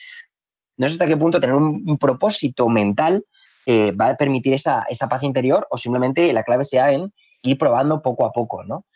no 0.76 0.88
sé 0.88 0.94
hasta 0.94 1.06
qué 1.06 1.16
punto 1.16 1.40
tener 1.40 1.56
un, 1.56 1.98
propósito 1.98 2.68
mental 2.68 3.24
eh, 3.66 3.92
va 3.92 4.08
a 4.08 4.16
permitir 4.16 4.54
esa, 4.54 4.84
paz 5.08 5.22
interior 5.22 5.66
o 5.70 5.78
simplemente 5.78 6.32
la 6.32 6.42
clave 6.42 6.64
sea 6.64 6.92
en 6.92 7.12
ir 7.42 7.58
probando 7.58 8.02
poco 8.02 8.24
a 8.24 8.32
poco, 8.32 8.64
¿no? 8.64 8.86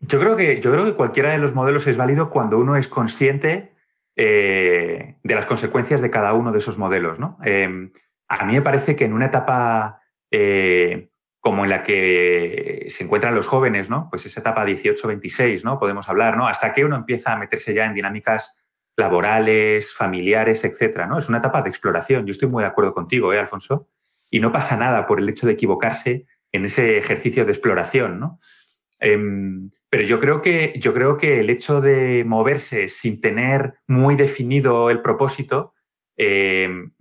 Yo 0.00 0.20
creo 0.20 0.36
que, 0.36 0.60
yo 0.60 0.70
creo 0.70 0.84
que 0.84 0.94
cualquiera 0.94 1.30
de 1.30 1.38
los 1.38 1.54
modelos 1.54 1.86
es 1.86 1.96
válido 1.96 2.30
cuando 2.30 2.58
uno 2.58 2.76
es 2.76 2.86
consciente 2.86 3.74
eh, 4.14 5.16
de 5.22 5.34
las 5.34 5.46
consecuencias 5.46 6.00
de 6.00 6.10
cada 6.10 6.34
uno 6.34 6.52
de 6.52 6.58
esos 6.58 6.78
modelos. 6.78 7.18
¿no? 7.18 7.36
Em, 7.42 7.90
a 8.28 8.44
mí 8.44 8.54
me 8.54 8.62
parece 8.62 8.94
que 8.94 9.04
en 9.04 9.12
una 9.12 9.26
etapa 9.26 10.00
eh, 10.30 11.08
como 11.48 11.64
en 11.64 11.70
la 11.70 11.82
que 11.82 12.84
se 12.88 13.04
encuentran 13.04 13.34
los 13.34 13.46
jóvenes, 13.46 13.88
¿no? 13.88 14.08
Pues 14.10 14.26
esa 14.26 14.40
etapa 14.40 14.66
18-26, 14.66 15.64
¿no? 15.64 15.78
Podemos 15.78 16.06
hablar, 16.10 16.36
¿no? 16.36 16.46
Hasta 16.46 16.74
que 16.74 16.84
uno 16.84 16.94
empieza 16.94 17.32
a 17.32 17.38
meterse 17.38 17.72
ya 17.72 17.86
en 17.86 17.94
dinámicas 17.94 18.68
laborales, 18.98 19.94
familiares, 19.94 20.62
etcétera, 20.64 21.06
¿no? 21.06 21.16
Es 21.16 21.30
una 21.30 21.38
etapa 21.38 21.62
de 21.62 21.70
exploración. 21.70 22.26
Yo 22.26 22.32
estoy 22.32 22.50
muy 22.50 22.62
de 22.62 22.68
acuerdo 22.68 22.92
contigo, 22.92 23.32
¿eh, 23.32 23.38
Alfonso? 23.38 23.88
Y 24.30 24.40
no 24.40 24.52
pasa 24.52 24.76
nada 24.76 25.06
por 25.06 25.20
el 25.20 25.28
hecho 25.30 25.46
de 25.46 25.54
equivocarse 25.54 26.26
en 26.52 26.66
ese 26.66 26.98
ejercicio 26.98 27.46
de 27.46 27.52
exploración, 27.52 28.20
¿no? 28.20 28.36
Em, 29.00 29.70
pero 29.88 30.02
yo 30.02 30.20
creo, 30.20 30.42
que, 30.42 30.74
yo 30.78 30.92
creo 30.92 31.16
que 31.16 31.40
el 31.40 31.48
hecho 31.48 31.80
de 31.80 32.24
moverse 32.26 32.88
sin 32.88 33.22
tener 33.22 33.72
muy 33.86 34.16
definido 34.16 34.90
el 34.90 35.00
propósito 35.00 35.72
em, 36.14 36.92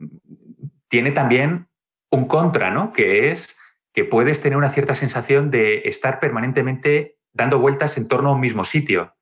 tiene 0.87 1.11
también 1.11 1.67
un 2.11 2.29
contra, 2.29 2.71
¿no? 2.71 2.93
Que 2.93 3.31
es 3.31 3.57
que 3.97 4.05
puedes 4.05 4.41
tener 4.41 4.59
una 4.59 4.69
cierta 4.69 4.93
sensación 4.93 5.49
de 5.49 5.81
estar 5.85 6.19
permanentemente 6.19 7.17
dando 7.33 7.57
vueltas 7.57 7.97
en 7.97 8.07
torno 8.07 8.29
a 8.29 8.33
un 8.33 8.39
mismo 8.39 8.63
sitio. 8.63 9.15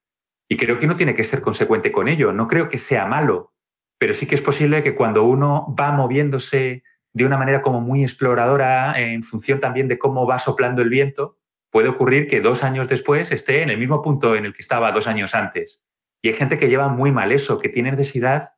Y 0.50 0.58
creo 0.58 0.78
que 0.78 0.86
uno 0.86 0.98
tiene 0.98 1.16
que 1.16 1.24
ser 1.24 1.40
consecuente 1.40 1.94
con 1.94 2.10
ello. 2.10 2.34
No 2.34 2.50
creo 2.50 2.68
que 2.68 2.78
sea 2.78 3.06
malo, 3.06 3.54
pero 3.98 4.14
sí 4.14 4.28
que 4.28 4.36
es 4.36 4.42
posible 4.42 4.84
que 4.84 4.94
cuando 4.94 5.24
uno 5.24 5.74
va 5.80 5.94
moviéndose 5.94 6.84
de 7.14 7.26
una 7.26 7.38
manera 7.38 7.62
como 7.62 7.80
muy 7.80 8.04
exploradora, 8.04 9.00
en 9.00 9.24
función 9.24 9.62
también 9.62 9.88
de 9.88 9.98
cómo 9.98 10.28
va 10.28 10.40
soplando 10.40 10.82
el 10.82 10.90
viento, 10.90 11.38
puede 11.72 11.88
ocurrir 11.88 12.28
que 12.28 12.42
dos 12.42 12.66
años 12.66 12.90
después 12.90 13.32
esté 13.32 13.62
en 13.62 13.70
el 13.70 13.78
mismo 13.78 14.02
punto 14.02 14.36
en 14.36 14.44
el 14.44 14.52
que 14.52 14.62
estaba 14.62 14.92
dos 14.92 15.08
años 15.08 15.36
antes. 15.36 15.88
Y 16.22 16.28
hay 16.28 16.34
gente 16.34 16.58
que 16.58 16.68
lleva 16.68 16.90
muy 16.90 17.14
mal 17.14 17.32
eso, 17.32 17.60
que 17.60 17.70
tiene 17.70 17.92
necesidad 17.92 18.50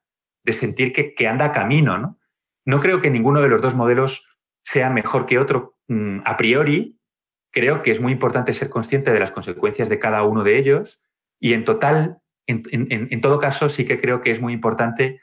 de 0.43 0.53
sentir 0.53 0.93
que, 0.93 1.27
anda 1.27 1.51
camino. 1.51 1.99
¿no? 1.99 2.17
no 2.65 2.79
creo 2.79 3.01
que 3.01 3.11
ninguno 3.11 3.39
de 3.39 3.49
los 3.49 3.61
dos 3.61 3.75
modelos 3.75 4.26
sea 4.67 4.89
mejor 4.89 5.25
que 5.25 5.39
otro, 5.39 5.77
Mm, 5.87 6.19
a 6.25 6.35
priori, 6.35 6.99
creo 7.51 7.81
que 7.81 7.91
es 7.91 8.01
muy 8.01 8.11
importante 8.11 8.53
ser 8.53 8.69
consciente 8.69 9.11
de 9.11 9.19
las 9.19 9.31
consecuencias 9.31 9.89
de 9.89 9.99
cada 9.99 10.23
uno 10.23 10.43
de 10.43 10.57
ellos 10.57 11.01
y 11.39 11.53
en 11.53 11.63
total, 11.63 12.19
en, 12.45 13.21
todo 13.21 13.39
caso, 13.39 13.69
sí 13.69 13.85
que 13.85 13.99
creo 13.99 14.21
que 14.21 14.31
es 14.31 14.41
muy 14.41 14.53
importante 14.53 15.19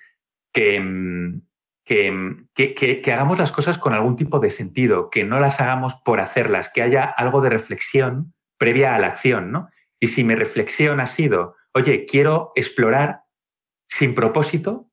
mm, 0.54 1.38
que, 1.84 3.00
que, 3.02 3.12
hagamos 3.12 3.38
las 3.38 3.52
cosas 3.52 3.78
con 3.78 3.94
algún 3.94 4.16
tipo 4.16 4.38
de 4.40 4.50
sentido, 4.50 5.10
que 5.10 5.24
no 5.24 5.40
las 5.40 5.60
hagamos 5.60 5.96
por 5.96 6.20
hacerlas, 6.20 6.70
que 6.72 6.82
haya 6.82 7.04
algo 7.04 7.40
de 7.40 7.50
reflexión 7.50 8.34
previa 8.58 8.94
a 8.94 8.98
la 8.98 9.08
acción, 9.08 9.52
¿no? 9.52 9.68
Y 10.00 10.08
si 10.08 10.24
mi 10.24 10.34
reflexión 10.34 11.00
ha 11.00 11.06
sido, 11.06 11.56
oye, 11.72 12.06
quiero 12.06 12.52
explorar 12.54 13.22
sin 13.88 14.14
propósito, 14.14 14.90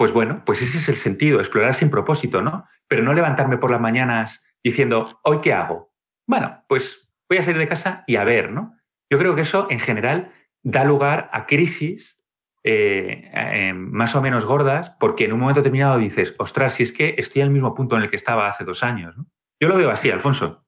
pues 0.00 0.14
bueno, 0.14 0.44
pues 0.46 0.62
ese 0.62 0.78
es 0.78 0.88
el 0.88 0.96
sentido, 0.96 1.40
explorar 1.40 1.74
sin 1.74 1.90
propósito, 1.90 2.40
¿no? 2.40 2.64
Pero 2.88 3.02
no 3.02 3.12
levantarme 3.12 3.58
por 3.58 3.70
las 3.70 3.82
mañanas 3.82 4.50
diciendo, 4.64 5.20
¿hoy 5.24 5.42
qué 5.42 5.52
hago? 5.52 5.92
Bueno, 6.26 6.64
pues 6.70 7.12
voy 7.28 7.36
a 7.36 7.42
salir 7.42 7.58
de 7.58 7.68
casa 7.68 8.02
y 8.06 8.16
a 8.16 8.24
ver, 8.24 8.50
¿no? 8.50 8.74
Yo 9.10 9.18
creo 9.18 9.34
que 9.34 9.42
eso 9.42 9.66
en 9.68 9.78
general 9.78 10.32
da 10.62 10.84
lugar 10.84 11.28
a 11.34 11.44
crisis 11.44 12.26
eh, 12.64 13.30
eh, 13.34 13.74
más 13.74 14.16
o 14.16 14.22
menos 14.22 14.46
gordas 14.46 14.96
porque 14.98 15.26
en 15.26 15.34
un 15.34 15.40
momento 15.40 15.60
determinado 15.60 15.98
dices, 15.98 16.34
ostras, 16.38 16.72
si 16.72 16.84
es 16.84 16.94
que 16.94 17.16
estoy 17.18 17.42
el 17.42 17.50
mismo 17.50 17.74
punto 17.74 17.94
en 17.96 18.00
el 18.00 18.08
que 18.08 18.16
estaba 18.16 18.48
hace 18.48 18.64
dos 18.64 18.82
años. 18.82 19.14
Yo 19.60 19.68
lo 19.68 19.76
veo 19.76 19.90
así, 19.90 20.10
Alfonso. 20.10 20.62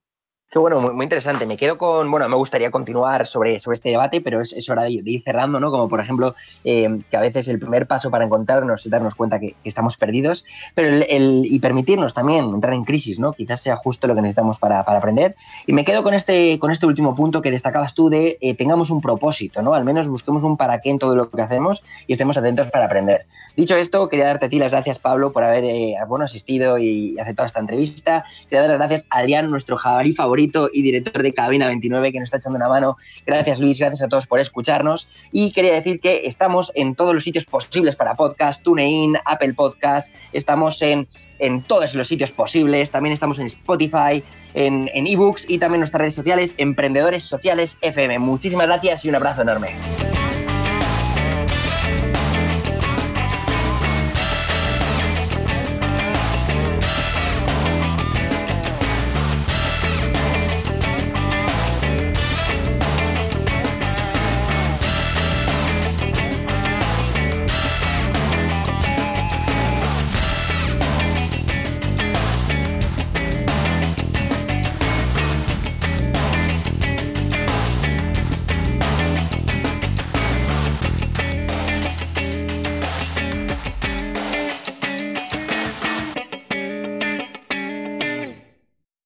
Qué 0.52 0.58
bueno, 0.58 0.82
muy, 0.82 1.02
interesante. 1.02 1.46
Me 1.46 1.56
quedo 1.56 1.78
con, 1.78 2.10
bueno, 2.10 2.28
me 2.28 2.36
gustaría 2.36 2.70
continuar 2.70 3.26
sobre, 3.26 3.58
sobre 3.58 3.76
este 3.76 3.88
debate, 3.88 4.20
pero 4.20 4.42
es, 4.42 4.68
hora 4.68 4.82
de, 4.82 5.00
ir 5.02 5.22
cerrando, 5.22 5.58
¿no? 5.58 5.70
Como 5.70 5.88
por 5.88 5.98
ejemplo, 5.98 6.34
eh, 6.62 7.00
que 7.10 7.16
a 7.16 7.22
veces 7.22 7.48
el 7.48 7.58
primer 7.58 7.86
paso 7.86 8.10
para 8.10 8.26
encontrarnos 8.26 8.84
es 8.84 8.90
darnos 8.90 9.14
cuenta 9.14 9.40
que, 9.40 9.54
estamos 9.64 9.96
perdidos, 9.96 10.44
pero 10.74 10.88
el, 11.08 11.46
y 11.46 11.58
permitirnos 11.58 12.12
también 12.12 12.44
entrar 12.44 12.74
en 12.74 12.84
crisis, 12.84 13.18
¿no? 13.18 13.32
Quizás 13.32 13.62
sea 13.62 13.76
justo 13.76 14.06
lo 14.06 14.14
que 14.14 14.20
necesitamos 14.20 14.58
para, 14.58 14.84
para 14.84 14.98
aprender. 14.98 15.36
Y 15.66 15.72
me 15.72 15.86
quedo 15.86 16.02
con 16.02 16.12
este, 16.12 16.58
con 16.58 16.70
este 16.70 16.84
último 16.84 17.16
punto 17.16 17.40
que 17.40 17.50
destacabas 17.50 17.94
tú 17.94 18.10
de 18.10 18.36
eh, 18.42 18.54
tengamos 18.54 18.90
un 18.90 19.00
propósito, 19.00 19.62
¿no? 19.62 19.72
Al 19.72 19.86
menos 19.86 20.06
busquemos 20.06 20.44
un 20.44 20.58
para 20.58 20.82
qué 20.82 20.90
en 20.90 20.98
todo 20.98 21.16
lo 21.16 21.30
que 21.30 21.40
hacemos 21.40 21.82
y 22.06 22.12
estemos 22.12 22.36
atentos 22.36 22.66
para 22.66 22.84
aprender. 22.84 23.24
Dicho 23.56 23.74
esto, 23.74 24.06
quería 24.06 24.26
darte 24.26 24.44
a 24.44 24.48
ti 24.50 24.58
las 24.58 24.70
gracias, 24.70 24.98
Pablo, 24.98 25.32
por 25.32 25.44
haber 25.44 25.64
eh, 25.64 25.94
bueno, 26.06 26.26
asistido 26.26 26.76
y 26.76 27.18
aceptado 27.18 27.46
esta 27.46 27.60
entrevista. 27.60 28.26
Quería 28.50 28.60
dar 28.60 28.70
las 28.72 28.78
gracias 28.80 29.06
a 29.08 29.20
Adrián, 29.20 29.50
nuestro 29.50 29.78
jabalí 29.78 30.12
favorito 30.12 30.41
y 30.72 30.82
director 30.82 31.22
de 31.22 31.32
Cabina 31.32 31.66
29 31.66 32.12
que 32.12 32.18
nos 32.20 32.26
está 32.26 32.38
echando 32.38 32.56
una 32.56 32.68
mano. 32.68 32.96
Gracias 33.26 33.60
Luis, 33.60 33.78
gracias 33.78 34.02
a 34.02 34.08
todos 34.08 34.26
por 34.26 34.40
escucharnos. 34.40 35.08
Y 35.32 35.52
quería 35.52 35.74
decir 35.74 36.00
que 36.00 36.26
estamos 36.26 36.72
en 36.74 36.94
todos 36.94 37.14
los 37.14 37.24
sitios 37.24 37.44
posibles 37.44 37.96
para 37.96 38.14
podcast, 38.14 38.62
TuneIn, 38.62 39.16
Apple 39.24 39.54
Podcast, 39.54 40.12
estamos 40.32 40.80
en 40.82 41.06
en 41.38 41.62
todos 41.62 41.94
los 41.96 42.06
sitios 42.06 42.30
posibles. 42.30 42.90
También 42.92 43.12
estamos 43.12 43.40
en 43.40 43.46
Spotify, 43.46 44.22
en 44.54 44.88
ebooks 44.94 45.50
y 45.50 45.58
también 45.58 45.76
en 45.76 45.80
nuestras 45.80 46.00
redes 46.00 46.14
sociales, 46.14 46.54
Emprendedores 46.56 47.24
Sociales 47.24 47.78
FM. 47.80 48.20
Muchísimas 48.20 48.68
gracias 48.68 49.04
y 49.04 49.08
un 49.08 49.16
abrazo 49.16 49.42
enorme. 49.42 49.74